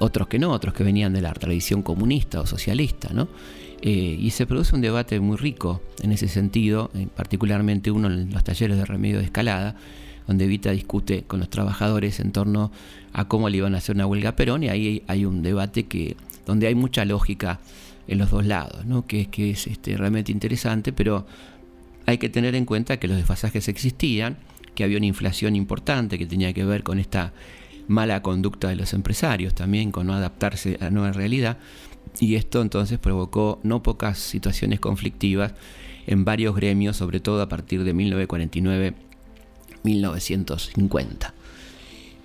[0.00, 3.28] otros que no, otros que venían de la tradición comunista o socialista, ¿no?
[3.82, 8.32] Eh, y se produce un debate muy rico en ese sentido, eh, particularmente uno en
[8.32, 9.76] los talleres de remedio de escalada,
[10.26, 12.72] donde Vita discute con los trabajadores en torno
[13.12, 15.84] a cómo le iban a hacer una huelga a Perón, y ahí hay un debate
[15.84, 17.60] que, donde hay mucha lógica
[18.08, 19.06] en los dos lados, ¿no?
[19.06, 21.26] que, que es este, realmente interesante, pero
[22.06, 24.38] hay que tener en cuenta que los desfasajes existían,
[24.74, 27.32] que había una inflación importante que tenía que ver con esta
[27.88, 31.58] mala conducta de los empresarios, también con no adaptarse a la nueva realidad,
[32.20, 35.54] y esto entonces provocó no pocas situaciones conflictivas
[36.06, 37.94] en varios gremios, sobre todo a partir de
[39.82, 41.32] 1949-1950.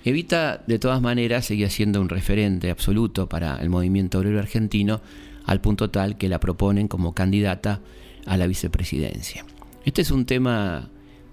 [0.04, 5.02] Evita, de todas maneras, seguía siendo un referente absoluto para el movimiento obrero argentino,
[5.44, 7.80] al punto tal que la proponen como candidata
[8.26, 9.44] a la vicepresidencia.
[9.84, 10.88] Este es un tema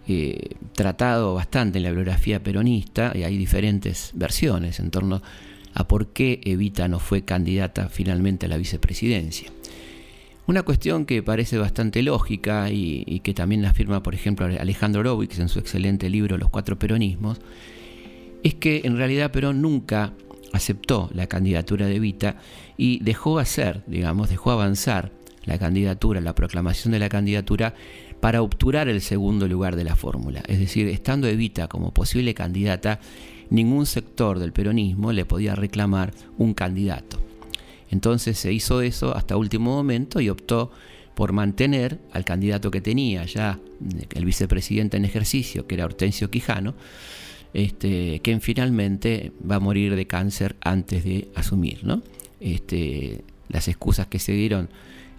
[0.07, 5.21] eh, tratado bastante en la bibliografía peronista y hay diferentes versiones en torno
[5.73, 9.51] a por qué Evita no fue candidata finalmente a la vicepresidencia.
[10.47, 15.49] Una cuestión que parece bastante lógica y, que también afirma, por ejemplo, Alejandro Horowitz en
[15.49, 17.41] su excelente libro Los Cuatro Peronismos,
[18.43, 20.13] es que en realidad Perón nunca
[20.53, 22.37] aceptó la candidatura de Evita
[22.77, 25.11] y dejó hacer, digamos, dejó avanzar
[25.43, 27.73] la candidatura, la proclamación de la candidatura
[28.19, 30.41] para obturar el segundo lugar de la fórmula.
[30.47, 32.99] Es decir, estando Evita como posible candidata,
[33.49, 37.19] ningún sector del peronismo le podía reclamar un candidato.
[37.89, 40.71] Entonces se hizo eso hasta último momento y optó
[41.15, 43.59] por mantener al candidato que tenía ya
[44.13, 46.75] el vicepresidente en ejercicio, que era Hortensio Quijano,
[47.53, 51.83] este, quien finalmente va a morir de cáncer antes de asumir.
[51.83, 52.03] ¿no?
[52.39, 54.69] Este, las excusas que se dieron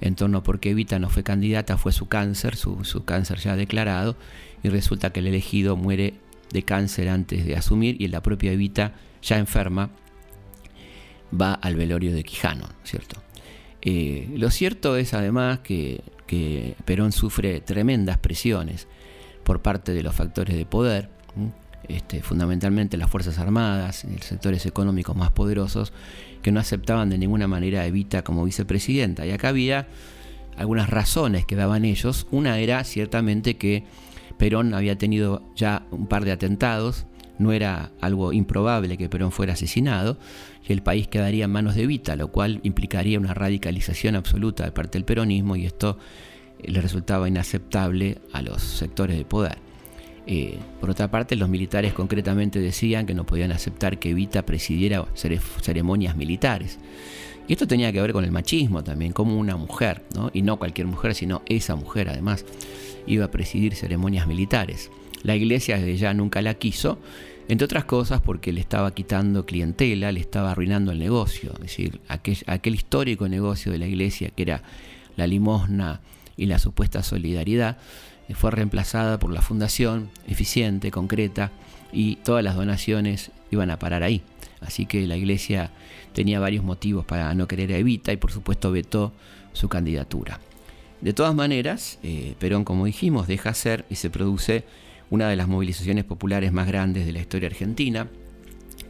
[0.01, 3.57] en torno a por qué Evita no fue candidata fue su cáncer, su, cáncer ya
[3.57, 4.17] declarado,
[4.63, 6.15] y resulta que el elegido muere
[6.53, 9.91] de cáncer antes de asumir y la propia Evita, ya enferma,
[11.39, 13.23] va al velorio de Quijano, ¿cierto?
[13.83, 16.03] Eh, lo cierto es además que,
[16.85, 18.87] Perón sufre tremendas presiones
[19.45, 21.09] por parte de los factores de poder,
[21.89, 25.93] este, fundamentalmente las Fuerzas Armadas, los sectores económicos más poderosos,
[26.43, 29.27] que no aceptaban de ninguna manera a Evita como vicepresidenta.
[29.27, 29.89] Y acá había
[30.57, 32.27] algunas razones que daban ellos.
[32.31, 33.85] Una era ciertamente que
[34.39, 37.07] Perón había tenido ya un par de atentados,
[37.39, 40.19] no era algo improbable que Perón fuera asesinado,
[40.67, 44.73] y el país quedaría en manos de Evita, lo cual implicaría una radicalización absoluta de
[44.73, 45.99] parte del peronismo y esto
[46.63, 49.68] le resultaba inaceptable a los sectores de poder.
[50.31, 55.07] Eh, por otra parte, los militares concretamente decían que no podían aceptar que Evita presidiera
[55.15, 56.79] ceremonias militares.
[57.49, 60.03] Y esto tenía que ver con el machismo también, como una mujer,
[60.35, 62.45] y no cualquier mujer, sino esa mujer además,
[63.07, 64.91] iba a presidir ceremonias militares.
[65.23, 66.99] La iglesia desde ya nunca la quiso,
[67.49, 72.01] entre otras cosas porque le estaba quitando clientela, le estaba arruinando el negocio, es decir,
[72.07, 74.63] aquel histórico negocio de la iglesia que era
[75.17, 76.03] la limosna
[76.37, 77.79] y la supuesta solidaridad,
[78.35, 81.51] fue reemplazada por la fundación, eficiente, concreta,
[81.93, 84.23] y todas las donaciones iban a parar ahí.
[84.61, 85.71] Así que la iglesia
[86.13, 89.13] tenía varios motivos para no querer a Evita y por supuesto vetó
[89.53, 90.41] su candidatura.
[91.01, 94.65] De todas maneras, eh, Perón, como dijimos, deja hacer y se produce
[95.11, 98.09] una de las movilizaciones populares más grandes de la historia argentina,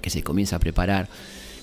[0.01, 1.09] que se comienza a preparar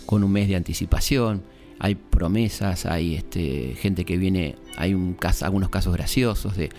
[0.05, 1.43] con un mes de anticipación.
[1.79, 6.69] Hay promesas, hay este, gente que viene, hay un, algunos casos graciosos de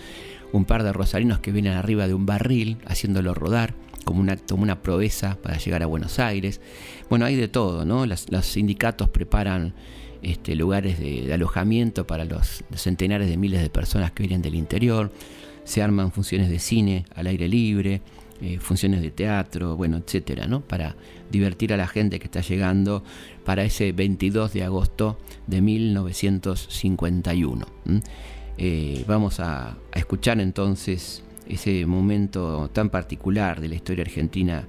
[0.51, 3.73] un par de rosarinos que vienen arriba de un barril haciéndolo rodar
[4.05, 6.61] como un acto, una proeza para llegar a Buenos Aires.
[7.09, 8.05] Bueno, hay de todo, ¿no?
[8.05, 9.73] los sindicatos preparan
[10.21, 15.11] este, lugares de, alojamiento para los, centenares de miles de personas que vienen del interior,
[15.63, 18.01] se arman funciones de cine al aire libre,
[18.41, 20.61] eh, funciones de teatro, bueno, etcétera, ¿no?
[20.61, 20.95] Para
[21.31, 23.03] divertir a la gente que está llegando
[23.43, 25.17] para ese 22 de agosto
[25.47, 27.65] de 1951.
[28.57, 34.65] Eh, vamos a, a escuchar entonces ese momento tan particular de la historia argentina,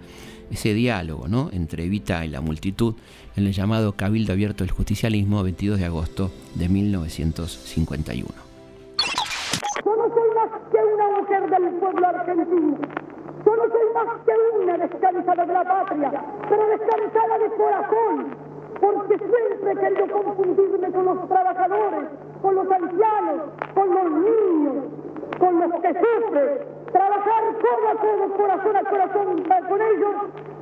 [0.51, 1.51] ese diálogo ¿no?
[1.53, 2.95] entre Evita y la multitud
[3.36, 8.28] en el llamado Cabildo Abierto del Justicialismo 22 de agosto de 1951.
[9.84, 12.78] Yo no soy más que una mujer del pueblo argentino.
[13.45, 14.32] Yo no soy más que
[14.62, 18.47] una descansada de la patria, pero descansada de corazón,
[18.81, 22.09] porque siempre he querido confundirme con los trabajadores,
[22.43, 23.43] con los ancianos,
[23.74, 24.85] con los niños,
[25.39, 26.49] con los que sufren,
[26.93, 30.14] trabajar codo a codo, corazón a corazón con ellos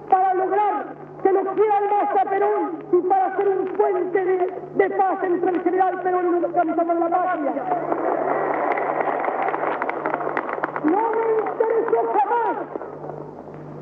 [0.09, 0.87] para lograr
[1.23, 4.25] que los quieran más a Perón y para ser un puente
[4.75, 7.53] de, paz entre el general Perón y los capitanes de la patria.
[10.85, 12.57] No me interesó jamás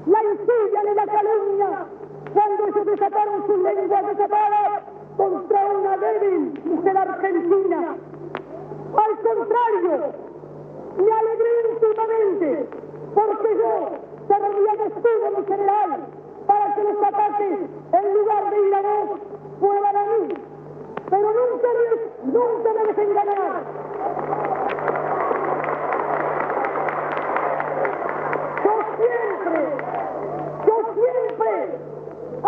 [0.06, 2.03] la insidia ni la calumnia
[2.34, 4.82] cuando ellos desataron sus lenguas desatadas
[5.16, 7.96] contra una débil mujer argentina.
[8.96, 10.12] Al contrario,
[10.96, 12.68] me alegré íntimamente
[13.14, 13.90] porque yo
[14.26, 16.06] servía de escudo mi general
[16.46, 17.58] para que los ataques,
[17.92, 19.20] en lugar de ir a vos,
[19.60, 20.34] fueran a mí.
[21.10, 23.14] Pero nunca me, nunca me dejen.
[28.64, 29.60] Yo siempre,
[30.66, 31.93] yo siempre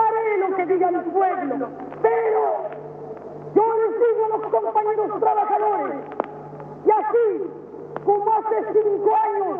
[0.01, 1.69] haré lo que diga el pueblo,
[2.03, 2.41] pero
[3.55, 5.95] yo les digo a los compañeros trabajadores,
[6.85, 7.51] y así
[8.05, 9.59] como hace cinco años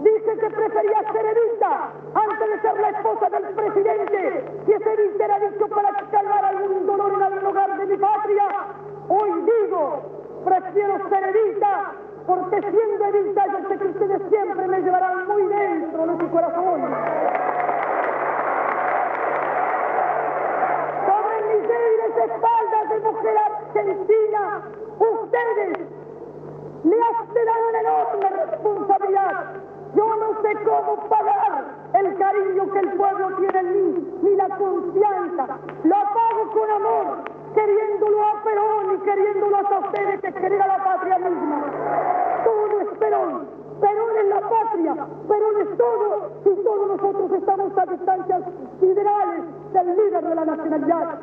[0.00, 5.24] dice que prefería ser Evita antes de ser la esposa del presidente, y ese Evita
[5.24, 8.44] era dicho para calmar algún dolor en algún hogar de mi patria,
[9.08, 10.02] hoy digo,
[10.44, 11.92] prefiero ser Evita,
[12.26, 16.82] porque siendo Evita yo sé que ustedes siempre me llevarán muy dentro de su corazón.
[21.66, 24.62] Espaldas de mujer argentina,
[24.98, 25.78] ustedes
[26.84, 29.44] me dan una enorme responsabilidad.
[29.94, 31.64] Yo no sé cómo pagar
[31.94, 35.58] el cariño que el pueblo tiene en mí, ni la confianza.
[35.82, 37.06] Lo pago con amor,
[37.54, 41.64] queriéndolo a Perón y queriéndolo a ustedes que querer a la patria misma.
[42.44, 43.66] Todo es Perón.
[43.80, 44.94] Perón es la patria,
[45.28, 48.42] Perón es todo y todos nosotros estamos a distancias
[48.80, 51.20] siderales del líder de la nacionalidad.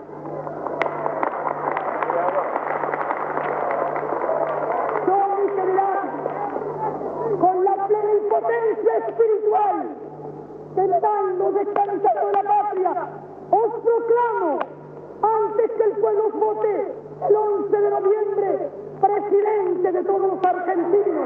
[7.40, 9.90] Con la plenipotencia espiritual
[10.76, 13.08] que dando descansado de la patria,
[13.52, 14.60] os proclamo,
[15.22, 16.94] antes que el pueblo os vote
[17.28, 18.70] el 11 de noviembre,
[19.02, 21.26] presidente de todos los argentinos.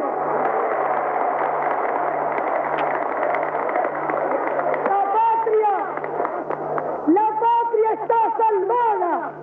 [4.89, 5.74] La patria,
[7.07, 9.34] la patria está salvada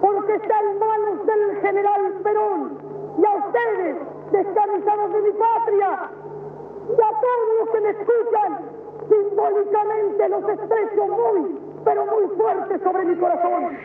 [0.00, 2.78] porque está en manos del general Perón
[3.18, 3.96] y a ustedes
[4.32, 6.10] descansados de mi patria,
[6.88, 8.78] y a todos los que me escuchan,
[9.08, 13.78] simbólicamente los estrecho muy, pero muy fuerte sobre mi corazón.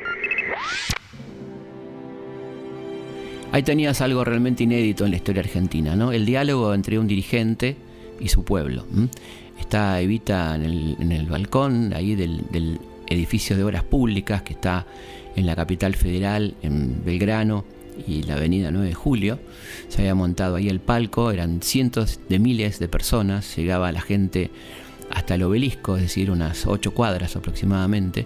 [3.52, 6.12] Ahí tenías algo realmente inédito en la historia argentina, ¿no?
[6.12, 7.78] El diálogo entre un dirigente
[8.20, 8.84] y su pueblo.
[9.60, 12.80] Está Evita en el, en el balcón ahí del,
[13.14, 14.86] edificio de obras públicas que está
[15.36, 17.66] en la capital federal, en Belgrano,
[18.08, 19.40] y la avenida 9 de Julio.
[19.88, 24.52] Se había montado ahí el palco, eran cientos de miles de personas, llegaba la gente
[25.10, 28.26] hasta el obelisco, es decir, unas ocho cuadras aproximadamente.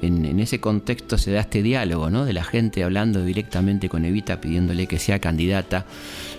[0.00, 2.24] En, en, ese contexto se da este diálogo, ¿no?
[2.24, 5.86] De la gente hablando directamente con Evita, pidiéndole que sea candidata.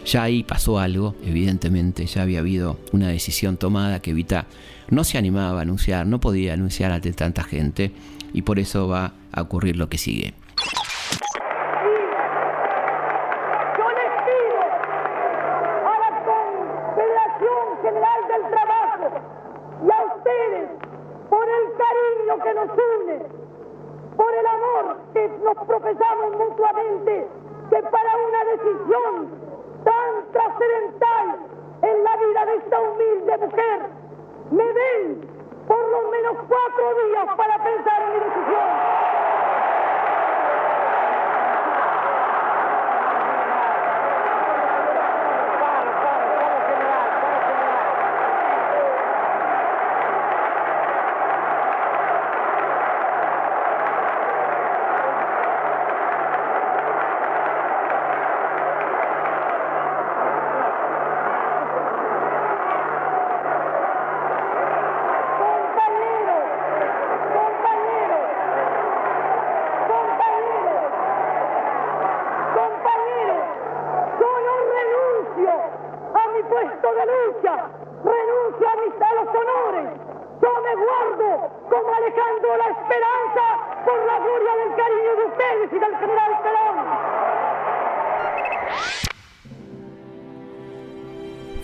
[0.05, 4.47] Ya ahí pasó algo, evidentemente, ya había habido una decisión tomada que Evita
[4.89, 7.91] no se animaba a anunciar, no podía anunciar ante tanta gente,
[8.33, 10.33] y por eso va a ocurrir lo que sigue.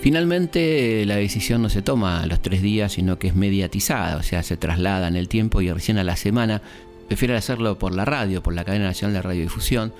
[0.00, 4.22] Finalmente la decisión no se toma a los tres días, sino que es mediatizada, o
[4.22, 6.62] sea, se traslada en el tiempo y recién a la semana
[7.06, 9.92] prefiere hacerlo por la radio, por la cadena nacional de radiodifusión,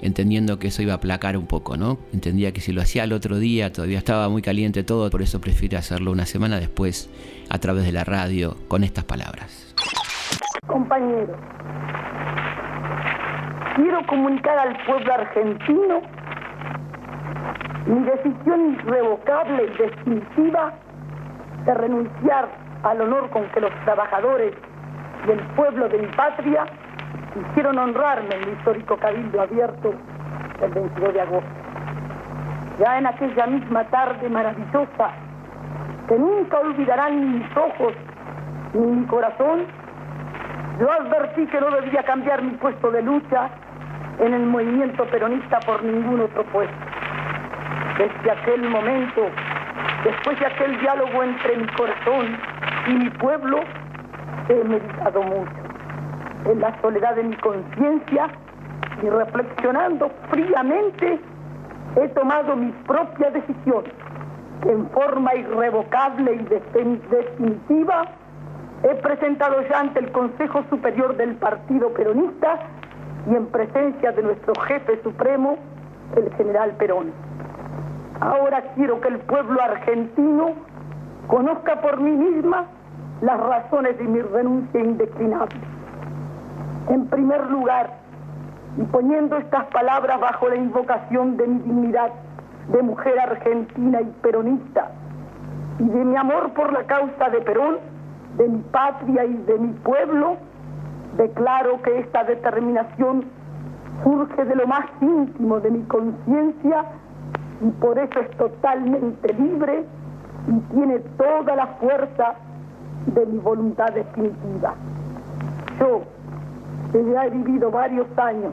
[0.00, 1.98] entendiendo que eso iba a aplacar un poco, ¿no?
[2.14, 5.38] Entendía que si lo hacía el otro día todavía estaba muy caliente todo, por eso
[5.38, 7.10] prefiere hacerlo una semana después
[7.50, 9.74] a través de la radio con estas palabras.
[10.66, 11.36] Compañeros,
[13.76, 16.21] quiero comunicar al pueblo argentino
[17.86, 20.72] mi decisión irrevocable y definitiva
[21.64, 22.48] de renunciar
[22.82, 24.54] al honor con que los trabajadores
[25.26, 26.64] y el pueblo de mi patria
[27.34, 29.94] quisieron honrarme en el histórico cabildo abierto
[30.60, 31.48] del 22 de agosto.
[32.78, 35.10] Ya en aquella misma tarde maravillosa,
[36.08, 37.94] que nunca olvidarán mis ojos
[38.74, 39.66] ni mi corazón,
[40.80, 43.50] yo advertí que no debía cambiar mi puesto de lucha
[44.18, 46.91] en el movimiento peronista por ningún otro puesto.
[47.98, 49.22] Desde aquel momento,
[50.04, 52.38] después de aquel diálogo entre mi corazón
[52.86, 53.60] y mi pueblo,
[54.48, 55.52] he meditado mucho.
[56.46, 58.28] En la soledad de mi conciencia
[59.02, 61.20] y reflexionando fríamente,
[61.96, 63.84] he tomado mi propia decisión.
[64.66, 68.04] En forma irrevocable y definitiva,
[68.84, 72.58] he presentado ya ante el Consejo Superior del Partido Peronista
[73.30, 75.58] y en presencia de nuestro jefe supremo,
[76.16, 77.12] el general Perón.
[78.22, 80.52] Ahora quiero que el pueblo argentino
[81.26, 82.66] conozca por mí misma
[83.20, 85.58] las razones de mi renuncia indeclinable.
[86.88, 87.90] En primer lugar,
[88.78, 92.12] y poniendo estas palabras bajo la invocación de mi dignidad
[92.68, 94.92] de mujer argentina y peronista,
[95.80, 97.78] y de mi amor por la causa de Perón,
[98.36, 100.36] de mi patria y de mi pueblo,
[101.16, 103.24] declaro que esta determinación
[104.04, 106.84] surge de lo más íntimo de mi conciencia
[107.62, 109.84] y por eso es totalmente libre
[110.48, 112.34] y tiene toda la fuerza
[113.06, 114.74] de mi voluntad definitiva.
[115.78, 116.02] Yo,
[116.90, 118.52] que ya he vivido varios años,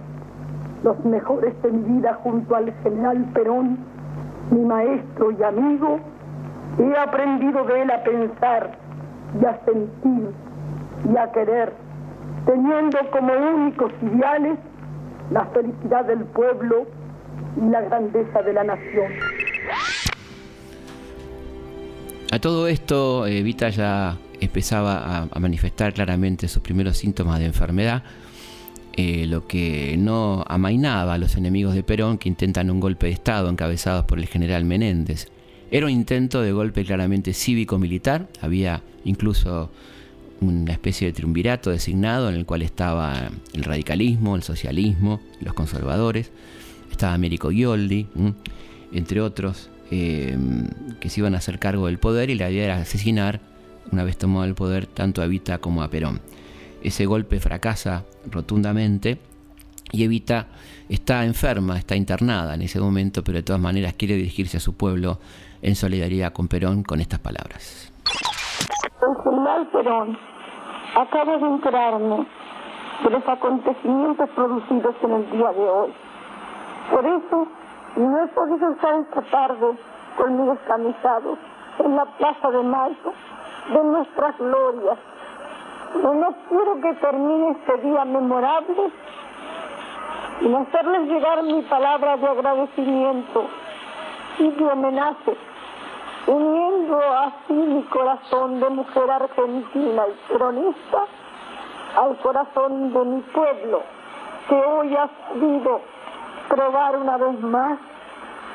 [0.83, 3.79] los mejores de mi vida junto al general Perón,
[4.51, 5.99] mi maestro y amigo,
[6.77, 8.71] he aprendido de él a pensar
[9.41, 10.29] y a sentir
[11.11, 11.73] y a querer,
[12.45, 14.57] teniendo como únicos ideales
[15.31, 16.85] la felicidad del pueblo
[17.57, 19.11] y la grandeza de la nación.
[22.31, 28.03] A todo esto, Evita eh, ya empezaba a, manifestar claramente sus primeros síntomas de enfermedad,
[28.93, 33.13] eh, lo que no amainaba a los enemigos de Perón que intentan un golpe de
[33.13, 35.27] Estado encabezados por el general Menéndez.
[35.71, 39.71] Era un intento de golpe claramente cívico-militar, había incluso
[40.41, 46.31] una especie de triunvirato designado en el cual estaba el radicalismo, el socialismo, los conservadores
[46.91, 48.07] estaba Américo Gioldi,
[48.91, 50.67] entre otros, em,
[50.99, 53.39] que se iban a hacer cargo del poder y la idea era asesinar,
[53.91, 56.21] una vez tomado el poder, tanto a Evita como a Perón.
[56.83, 59.19] Ese golpe fracasa rotundamente
[59.91, 60.47] y Evita
[60.87, 64.75] está enferma, está internada en ese momento, pero de todas maneras quiere dirigirse a su
[64.75, 65.19] pueblo
[65.61, 67.91] en solidaridad con Perón con estas palabras.
[69.71, 70.17] Perón
[70.95, 72.27] acaba de enterarme
[73.03, 75.93] de los acontecimientos producidos en el día de hoy.
[76.91, 77.47] Por eso
[77.95, 79.77] no he podido estar esta tarde
[80.17, 81.37] conmigo camisados
[81.79, 83.13] en la Plaza de Mayo
[83.73, 84.97] de nuestras glorias.
[85.93, 88.91] Pero no quiero que termine este día memorable
[90.39, 93.45] sin hacerles llegar mi palabra de agradecimiento
[94.37, 95.35] y de homenaje,
[96.27, 101.05] uniendo así mi corazón de mujer argentina y cronista
[101.97, 103.81] al corazón de mi pueblo,
[104.47, 105.81] que hoy ha sido
[106.49, 107.79] probar una vez más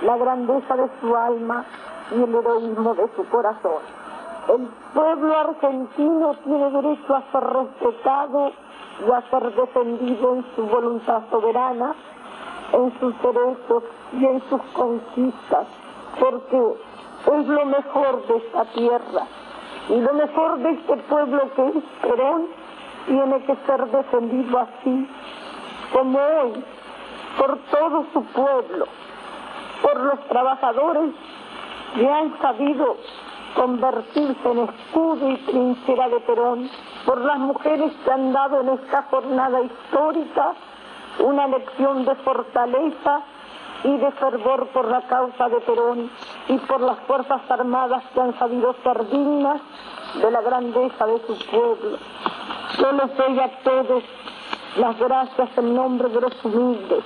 [0.03, 1.65] la grandeza de su alma
[2.11, 3.83] y el heroísmo de su corazón.
[4.49, 8.53] El pueblo argentino tiene derecho a ser respetado
[9.07, 11.95] y a ser defendido en su voluntad soberana,
[12.73, 15.67] en sus derechos y en sus conquistas,
[16.21, 16.75] porque
[17.33, 19.27] es lo mejor de esta tierra
[19.89, 22.47] y lo mejor de este pueblo que es Perón
[23.07, 25.09] tiene que ser defendido así
[25.93, 26.65] como hoy
[27.39, 28.87] por todo su pueblo,
[29.83, 31.11] por los trabajadores
[31.95, 32.97] que han sabido
[33.55, 36.69] convertirse en escudo y trinchera de Perón,
[37.07, 40.55] por las mujeres que han dado en esta jornada histórica
[41.21, 43.21] una lección de fortaleza
[43.85, 46.11] y de fervor por la causa de Perón
[46.49, 49.61] y por las Fuerzas Armadas que han sabido ser dignas
[50.21, 51.99] de la grandeza de su pueblo.
[52.79, 54.03] Yo les doy a todos
[54.77, 57.05] las gracias en nombre de los humildes,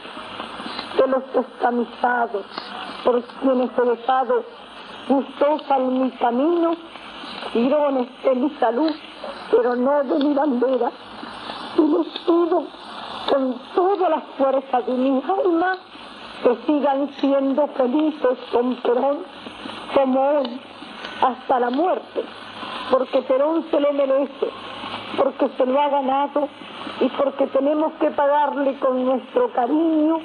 [0.97, 2.47] de los descamisados,
[3.05, 4.45] por quienes he dejado
[5.09, 6.77] gustosa en mi camino,
[7.53, 8.93] girones de mi salud,
[9.51, 10.91] pero no de mi bandera.
[11.77, 12.64] Y les pido
[13.31, 15.77] con toda la fuerza de mi alma
[16.43, 19.19] que sigan siendo felices con Perón
[19.95, 20.61] como hoy,
[21.21, 22.25] hasta la muerte,
[22.91, 24.51] porque Perón se lo merece,
[25.16, 26.48] porque se lo ha ganado
[27.00, 30.18] y porque tenemos que pagarle con nuestro cariño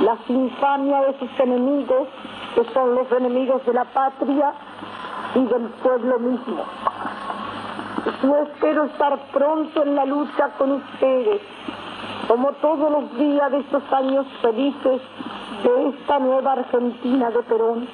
[0.00, 2.08] las infamias de sus enemigos,
[2.54, 4.52] que son los enemigos de la patria
[5.34, 6.64] y del pueblo mismo.
[8.22, 11.40] Yo espero estar pronto en la lucha con ustedes,
[12.28, 15.02] como todos los días de estos años felices
[15.62, 17.86] de esta nueva Argentina de Perón.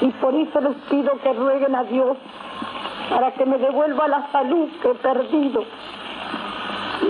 [0.00, 2.16] Y por eso les pido que rueguen a Dios
[3.10, 5.64] para que me devuelva la salud que he perdido.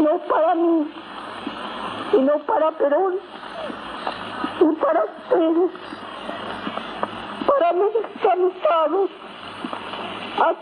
[0.03, 0.91] No para mí,
[2.11, 3.17] sino para Perón
[4.61, 5.71] y para ustedes,
[7.47, 9.11] para mis descansados.
[10.41, 10.55] A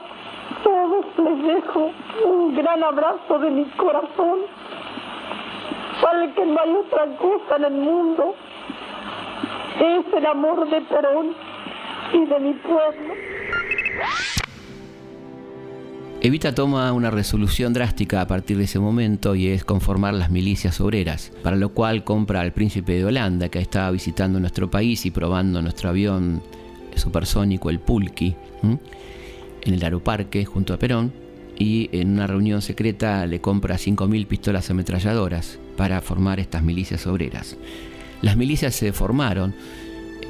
[0.64, 1.90] todos les dejo
[2.24, 4.40] un gran abrazo de mi corazón,
[6.02, 8.34] para que no hay otra cosa en el mundo
[9.80, 11.34] es el amor de Perón
[12.12, 13.14] y de mi pueblo.
[16.20, 20.80] Evita toma una resolución drástica a partir de ese momento y es conformar las milicias
[20.80, 25.12] obreras, para lo cual compra al príncipe de Holanda que estaba visitando nuestro país y
[25.12, 26.42] probando nuestro avión
[26.96, 31.12] supersónico, el Pulki, en el aeroparque junto a Perón
[31.56, 37.56] y en una reunión secreta le compra 5.000 pistolas ametralladoras para formar estas milicias obreras.
[38.22, 39.54] Las milicias se formaron,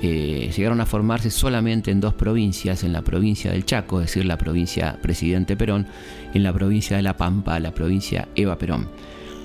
[0.02, 4.24] eh, llegaron a formarse solamente en dos provincias, en la provincia del Chaco, es decir,
[4.24, 5.86] la provincia Presidente Perón,
[6.34, 8.88] en la provincia de La Pampa, la provincia Eva Perón.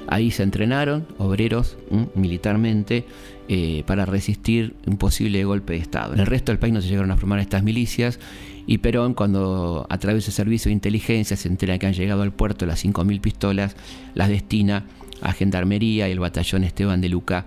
[0.08, 1.78] Ahí se entrenaron obreros
[2.14, 3.06] militarmente
[3.47, 6.14] eh, para resistir un posible golpe de Estado.
[6.14, 8.20] En el resto del país no se llegaron a formar estas milicias
[8.68, 12.32] y Perón, cuando a través del servicio de inteligencia se entera que han llegado al
[12.32, 13.76] puerto las 5.000 pistolas,
[14.14, 14.86] las destina
[15.22, 17.45] a Gendarmería y el batallón Esteban de Luca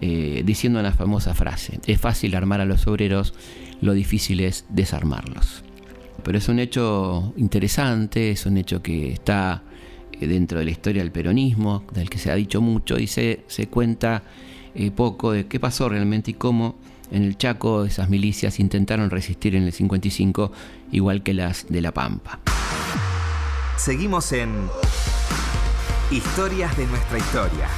[0.00, 3.34] eh, diciendo la famosa frase, es fácil armar a los obreros,
[3.80, 5.62] lo difícil es desarmarlos.
[6.22, 9.62] Pero es un hecho interesante, es un hecho que está
[10.12, 13.44] eh, dentro de la historia del peronismo, del que se ha dicho mucho y se,
[13.70, 14.22] cuenta
[14.74, 16.76] eh, poco de qué pasó realmente y cómo
[17.10, 20.50] en el Chaco esas milicias intentaron resistir en el 55
[20.92, 22.40] igual que las de La Pampa.
[23.76, 24.50] Seguimos en
[26.10, 27.68] Historias de nuestra historia.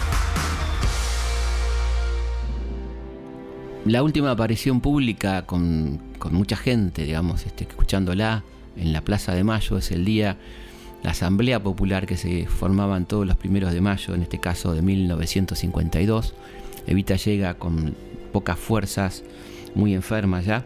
[3.87, 6.01] La última aparición pública con,
[6.33, 8.43] mucha gente, digamos, este, escuchándola
[8.77, 10.37] en la Plaza de Mayo es el día,
[11.05, 14.83] la Asamblea Popular que se formaban todos los primeros de mayo, en este caso de
[14.83, 16.35] 1952.
[16.89, 17.95] Evita llega con
[18.33, 19.23] pocas fuerzas,
[19.75, 20.65] muy enferma ya,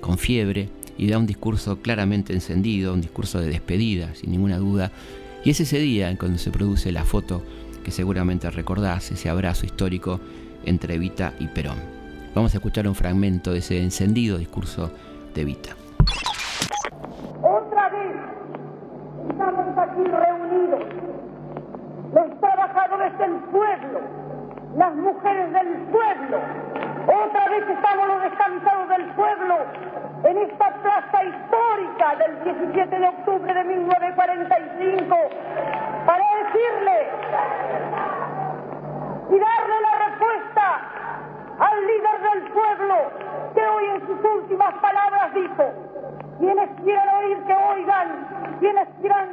[0.00, 4.90] con fiebre, y da un discurso claramente encendido, un discurso de despedida, sin ninguna duda.
[5.44, 7.42] Y es ese día en cuando se produce la foto
[7.84, 10.20] que seguramente recordás, ese abrazo histórico
[10.64, 11.93] entre Evita y Perón.
[12.34, 14.90] Vamos a escuchar un fragmento de ese encendido discurso
[15.34, 15.70] de Vita.
[17.40, 18.10] Otra vez
[19.30, 20.80] estamos aquí reunidos,
[22.12, 24.00] los trabajadores del pueblo,
[24.76, 26.38] las mujeres del pueblo.
[27.06, 29.54] Otra vez estamos los descansados del pueblo
[30.24, 35.16] en esta plaza histórica del 17 de octubre de 1945
[36.04, 36.98] para decirle
[39.30, 39.83] y darle
[42.34, 42.94] al pueblo,
[43.54, 45.72] que hoy en sus últimas palabras dijo,
[46.38, 49.28] quienes quieran oír que oigan, quienes quieran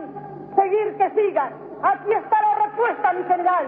[0.55, 1.53] seguir que sigan.
[1.81, 3.65] Aquí está la respuesta, mi general.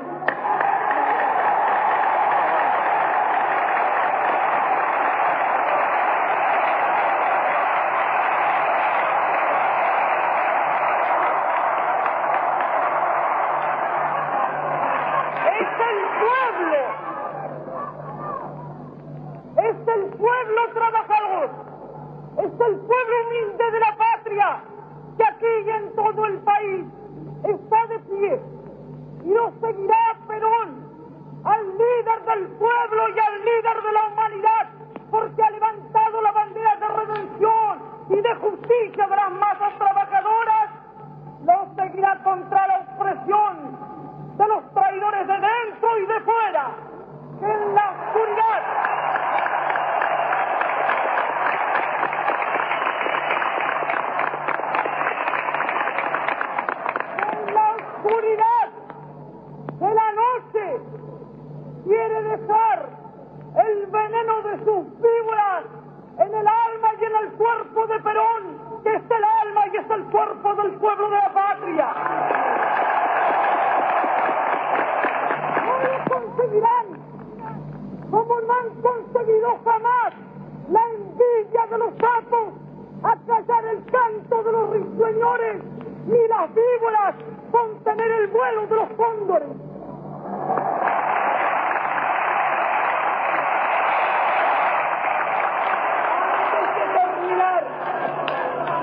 [87.51, 89.49] Contener el vuelo de los cóndores.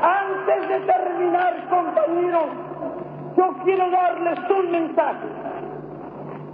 [0.02, 2.46] Antes de terminar, compañeros,
[3.36, 5.28] yo quiero darles un mensaje.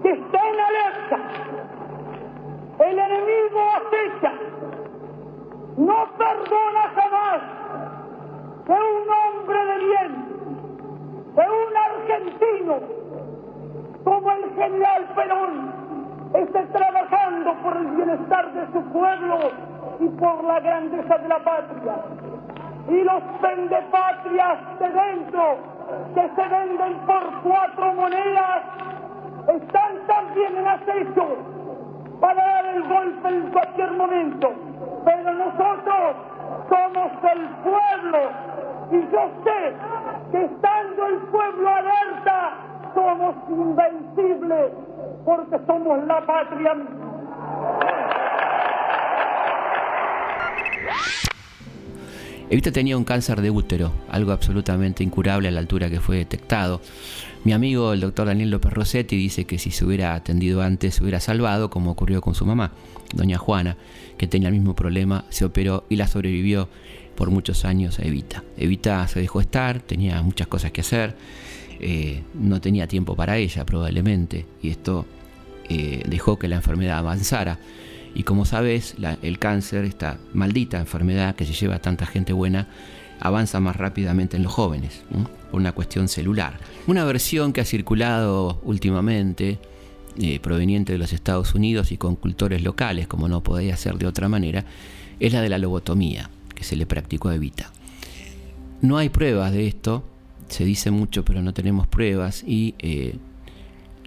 [0.03, 1.19] Que estén alerta.
[2.79, 4.33] El enemigo acecha.
[5.77, 7.43] No perdona jamás
[8.67, 10.36] que un hombre de bien,
[11.37, 12.81] que un argentino
[14.05, 15.73] como el general Perón
[16.33, 19.39] esté trabajando por el bienestar de su pueblo
[20.01, 21.95] y por la grandeza de la patria
[22.89, 25.57] y los vendepatrias de dentro
[26.15, 28.63] que se venden por cuatro monedas
[29.49, 31.27] están también en acecho
[32.21, 34.53] para dar el golpe en cualquier momento.
[35.05, 36.17] Pero nosotros
[36.69, 38.19] somos el pueblo
[38.91, 39.75] y yo sé
[40.31, 44.73] que estando el pueblo alerta somos invencibles
[45.25, 46.73] porque somos la patria.
[52.49, 56.81] Evita tenía un cáncer de útero, algo absolutamente incurable a la altura que fue detectado.
[57.43, 61.03] Mi amigo el doctor Daniel López Rossetti dice que si se hubiera atendido antes se
[61.03, 62.71] hubiera salvado, como ocurrió con su mamá,
[63.13, 63.77] doña Juana,
[64.17, 66.69] que tenía el mismo problema, se operó y la sobrevivió
[67.17, 68.45] por muchos años a Evita.
[68.57, 71.17] Evita se dejó estar, tenía muchas cosas que hacer,
[71.81, 75.07] eh, no tenía tiempo para ella probablemente, y esto
[75.69, 77.59] eh, dejó que la enfermedad avanzara.
[78.15, 82.69] Y como sabes, el cáncer, esta maldita enfermedad que se lleva a tanta gente buena,
[83.21, 85.03] avanza más rápidamente en los jóvenes,
[85.51, 86.59] por una cuestión celular.
[86.87, 89.59] Una versión que ha circulado últimamente,
[90.19, 94.07] eh, proveniente de los Estados Unidos y con cultores locales, como no podía ser de
[94.07, 94.65] otra manera,
[95.21, 97.71] es la de la lobotomía, que se le practicó a Evita.
[98.83, 100.03] No hay pruebas de esto,
[100.49, 103.15] se dice mucho, pero no tenemos pruebas, y eh,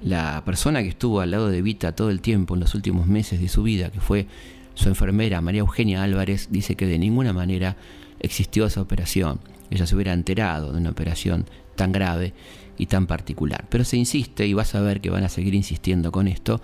[0.02, 3.40] la persona que estuvo al lado de Vita todo el tiempo en los últimos meses
[3.40, 4.28] de su vida, que fue
[4.74, 7.78] su enfermera María Eugenia Álvarez, dice que de ninguna manera
[8.20, 9.40] existió esa operación.
[9.70, 11.46] Ella se hubiera enterado de una operación
[11.76, 12.34] tan grave
[12.78, 13.66] y tan particular.
[13.70, 16.62] Pero se insiste, y vas a ver que van a seguir insistiendo con esto,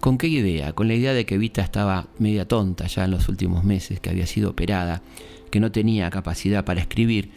[0.00, 0.72] ¿con qué idea?
[0.72, 4.10] Con la idea de que Vita estaba media tonta ya en los últimos meses, que
[4.10, 5.02] había sido operada,
[5.50, 7.30] que no tenía capacidad para escribir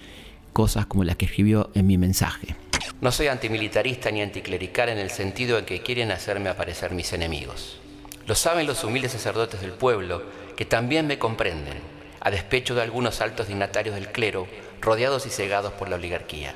[0.53, 2.55] cosas como las que escribió en mi mensaje.
[2.99, 7.79] No soy antimilitarista ni anticlerical en el sentido en que quieren hacerme aparecer mis enemigos.
[8.27, 10.23] Lo saben los humildes sacerdotes del pueblo,
[10.55, 11.79] que también me comprenden,
[12.19, 14.47] a despecho de algunos altos dignatarios del clero,
[14.79, 16.53] rodeados y cegados por la oligarquía.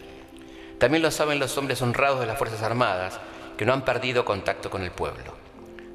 [0.77, 3.19] También lo saben los hombres honrados de las Fuerzas Armadas,
[3.57, 5.44] que no han perdido contacto con el pueblo.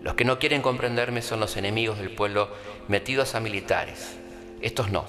[0.02, 2.48] Los que no quieren comprenderme son los enemigos del pueblo
[2.88, 4.16] metidos a militares.
[4.62, 5.04] Estos no.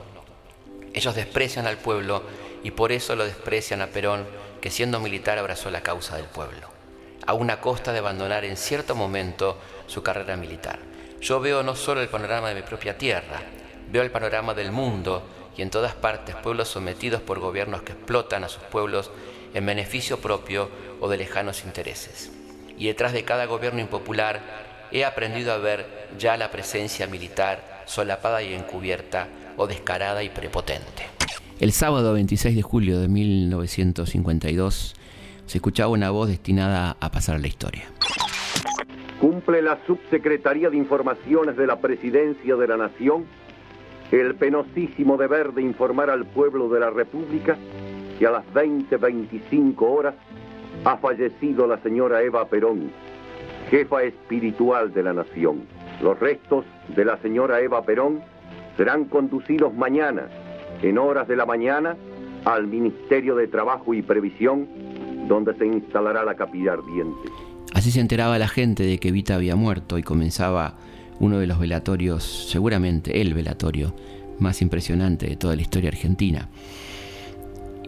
[0.94, 2.24] Ellos desprecian al pueblo
[2.64, 4.26] y por eso lo desprecian a Perón
[4.60, 6.68] que siendo militar abrazó la causa del pueblo,
[7.26, 10.80] a una costa de abandonar en cierto momento su carrera militar.
[11.22, 13.42] Yo veo no solo el panorama de mi propia tierra,
[13.90, 15.24] veo el panorama del mundo
[15.58, 19.12] y en todas partes pueblos sometidos por gobiernos que explotan a sus pueblos
[19.54, 20.70] en beneficio propio
[21.00, 22.32] o de lejanos intereses.
[22.78, 25.86] Y detrás de cada gobierno impopular he aprendido a ver
[26.18, 29.28] ya la presencia militar solapada y encubierta
[29.58, 31.04] o descarada y prepotente.
[31.60, 34.96] El sábado 26 de julio de 1952
[35.46, 37.84] se escuchaba una voz destinada a pasar a la historia.
[39.20, 43.26] Cumple la Subsecretaría de Informaciones de la Presidencia de la Nación
[44.12, 47.58] el penosísimo deber de informar al pueblo de la República
[48.20, 50.16] que a las 20.25 horas
[50.84, 52.92] ha fallecido la señora Eva Perón,
[53.70, 55.64] jefa espiritual de la nación.
[56.02, 58.22] Los restos de la señora Eva Perón
[58.78, 60.28] serán conducidos mañana
[60.82, 61.96] en horas de la mañana
[62.46, 64.68] al Ministerio de Trabajo y Previsión,
[65.28, 67.30] donde se instalará la capilla ardiente.
[67.74, 70.78] Así se enteraba la gente de que Vita había muerto y comenzaba
[71.20, 73.94] uno de los velatorios, seguramente el velatorio
[74.40, 76.50] más impresionante de toda la historia argentina.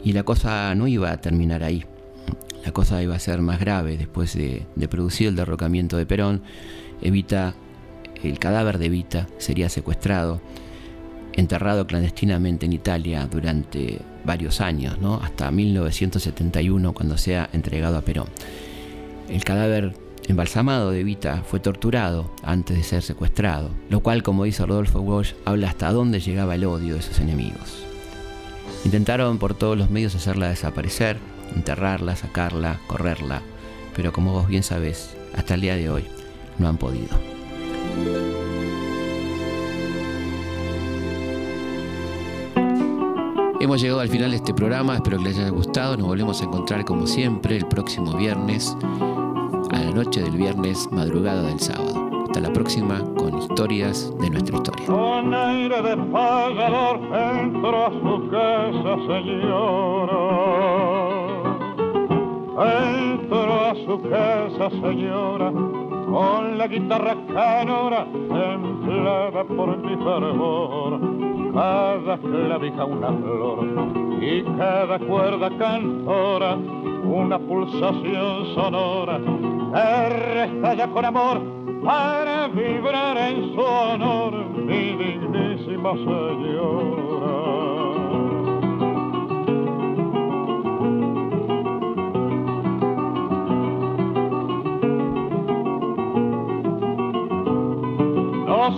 [0.03, 1.83] Y la cosa no iba a terminar ahí.
[2.63, 6.43] La cosa iba a ser más grave después de, producir el derrocamiento de Perón.
[7.01, 7.55] Evita,
[8.23, 10.41] el cadáver de Evita sería secuestrado
[11.33, 15.15] enterrado clandestinamente en Italia durante varios años, ¿no?
[15.15, 18.27] hasta 1971 cuando sea entregado a Perón.
[19.29, 19.95] El cadáver
[20.27, 25.33] embalsamado de Vita, fue torturado antes de ser secuestrado, lo cual, como dice Rodolfo Walsh,
[25.45, 27.83] habla hasta dónde llegaba el odio de sus enemigos.
[28.85, 31.17] Intentaron por todos los medios hacerla desaparecer,
[31.55, 33.41] enterrarla, sacarla, correrla,
[33.95, 36.05] pero como vos bien sabés, hasta el día de hoy
[36.57, 37.17] no han podido.
[43.63, 45.95] Hemos llegado al final de este programa, espero que les haya gustado.
[45.95, 48.75] Nos volvemos a encontrar como siempre el próximo viernes,
[49.71, 52.25] a la noche del viernes, madrugada del sábado.
[52.25, 54.85] Hasta la próxima con historias de nuestra historia.
[54.85, 56.99] Con aire de pagador
[57.39, 61.12] entró a su casa, señora.
[62.55, 71.23] Entró a su casa, señora, con la guitarra canora, templada por mi fervor
[71.53, 73.59] cada clavija una flor
[74.19, 79.19] y cada cuerda cantora una pulsación sonora
[79.73, 81.41] que ya con amor
[81.83, 87.72] para vibrar en su honor mi dignísima señora.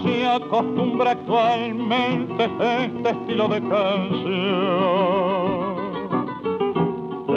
[0.04, 4.56] Se acostumbra actualmente este estilo de canción.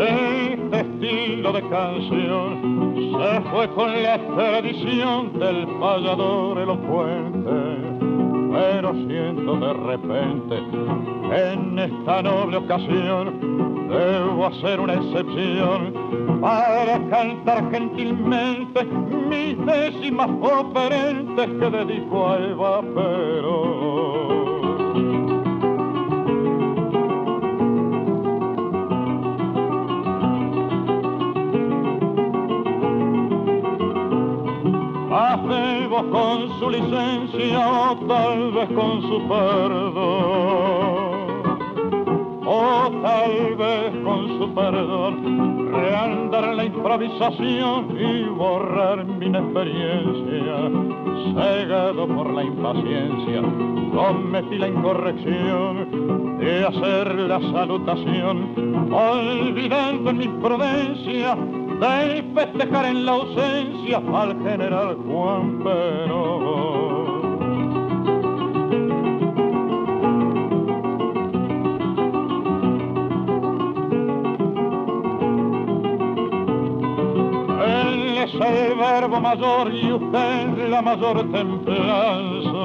[0.01, 7.89] Este estilo de canción se fue con la tradición del payador elocuente
[8.53, 10.57] pero siento de repente
[11.33, 15.88] en esta noble ocasión debo hacer una excepción
[16.41, 24.29] para cantar gentilmente mis décimas operentes que dedico a Eva Perón.
[35.11, 40.79] Hacemos con su licencia o tal vez con su perdón.
[42.47, 50.71] O tal vez con su perdón, reandar la improvisación y borrar mi inexperiencia.
[51.35, 53.43] Cegado por la impaciencia,
[53.93, 64.03] cometí la incorrección de hacer la salutación, olvidando mi imprudencia de festejar en la ausencia
[64.15, 66.78] al general Juan Perón.
[78.79, 82.59] Verbo mayor y usted la mayor templanza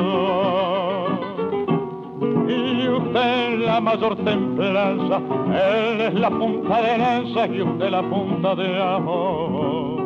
[2.48, 8.56] y usted la mayor templanza, él es la punta de lanza y usted la punta
[8.56, 10.04] de amor.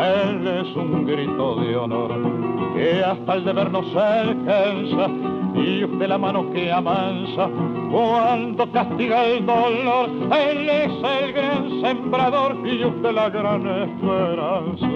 [0.00, 2.12] Él es un grito de honor
[2.74, 5.08] que hasta el deber no se alcanza
[5.54, 7.48] y usted la mano que amansa
[7.90, 10.08] cuando castiga el dolor.
[10.32, 14.86] Él es el gran sembrador y usted la gran esperanza.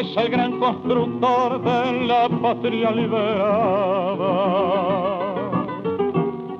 [0.00, 4.30] es el gran constructor de la patria liberada.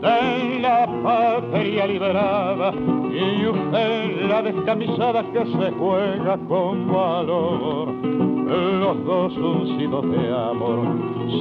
[0.00, 7.88] De la patria liberada y usted la descamisada que se juega con valor.
[7.90, 10.86] Los dos uncidos de amor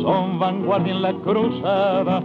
[0.01, 2.21] son vanguardia en la cruzada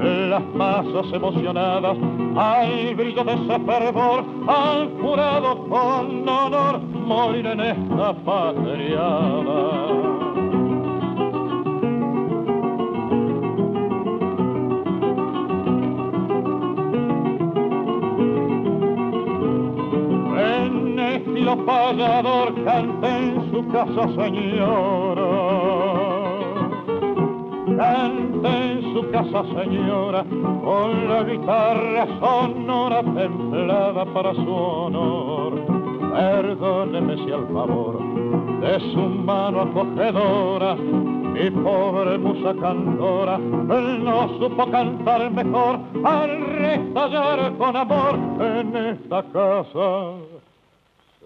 [0.00, 1.96] las masas emocionadas
[2.36, 10.17] al brillo de ese fervor han jurado con honor morir en esta patriada.
[21.68, 25.28] Payador cante en su casa señora
[27.76, 30.24] cante en su casa señora
[30.64, 35.52] con la guitarra sonora templada para su honor.
[36.12, 37.98] Perdóneme si al favor
[38.62, 47.76] de su mano acogedora mi pobre musa cantora no supo cantar mejor al restallar con
[47.76, 50.37] amor en esta casa,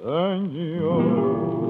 [0.03, 1.63] señora.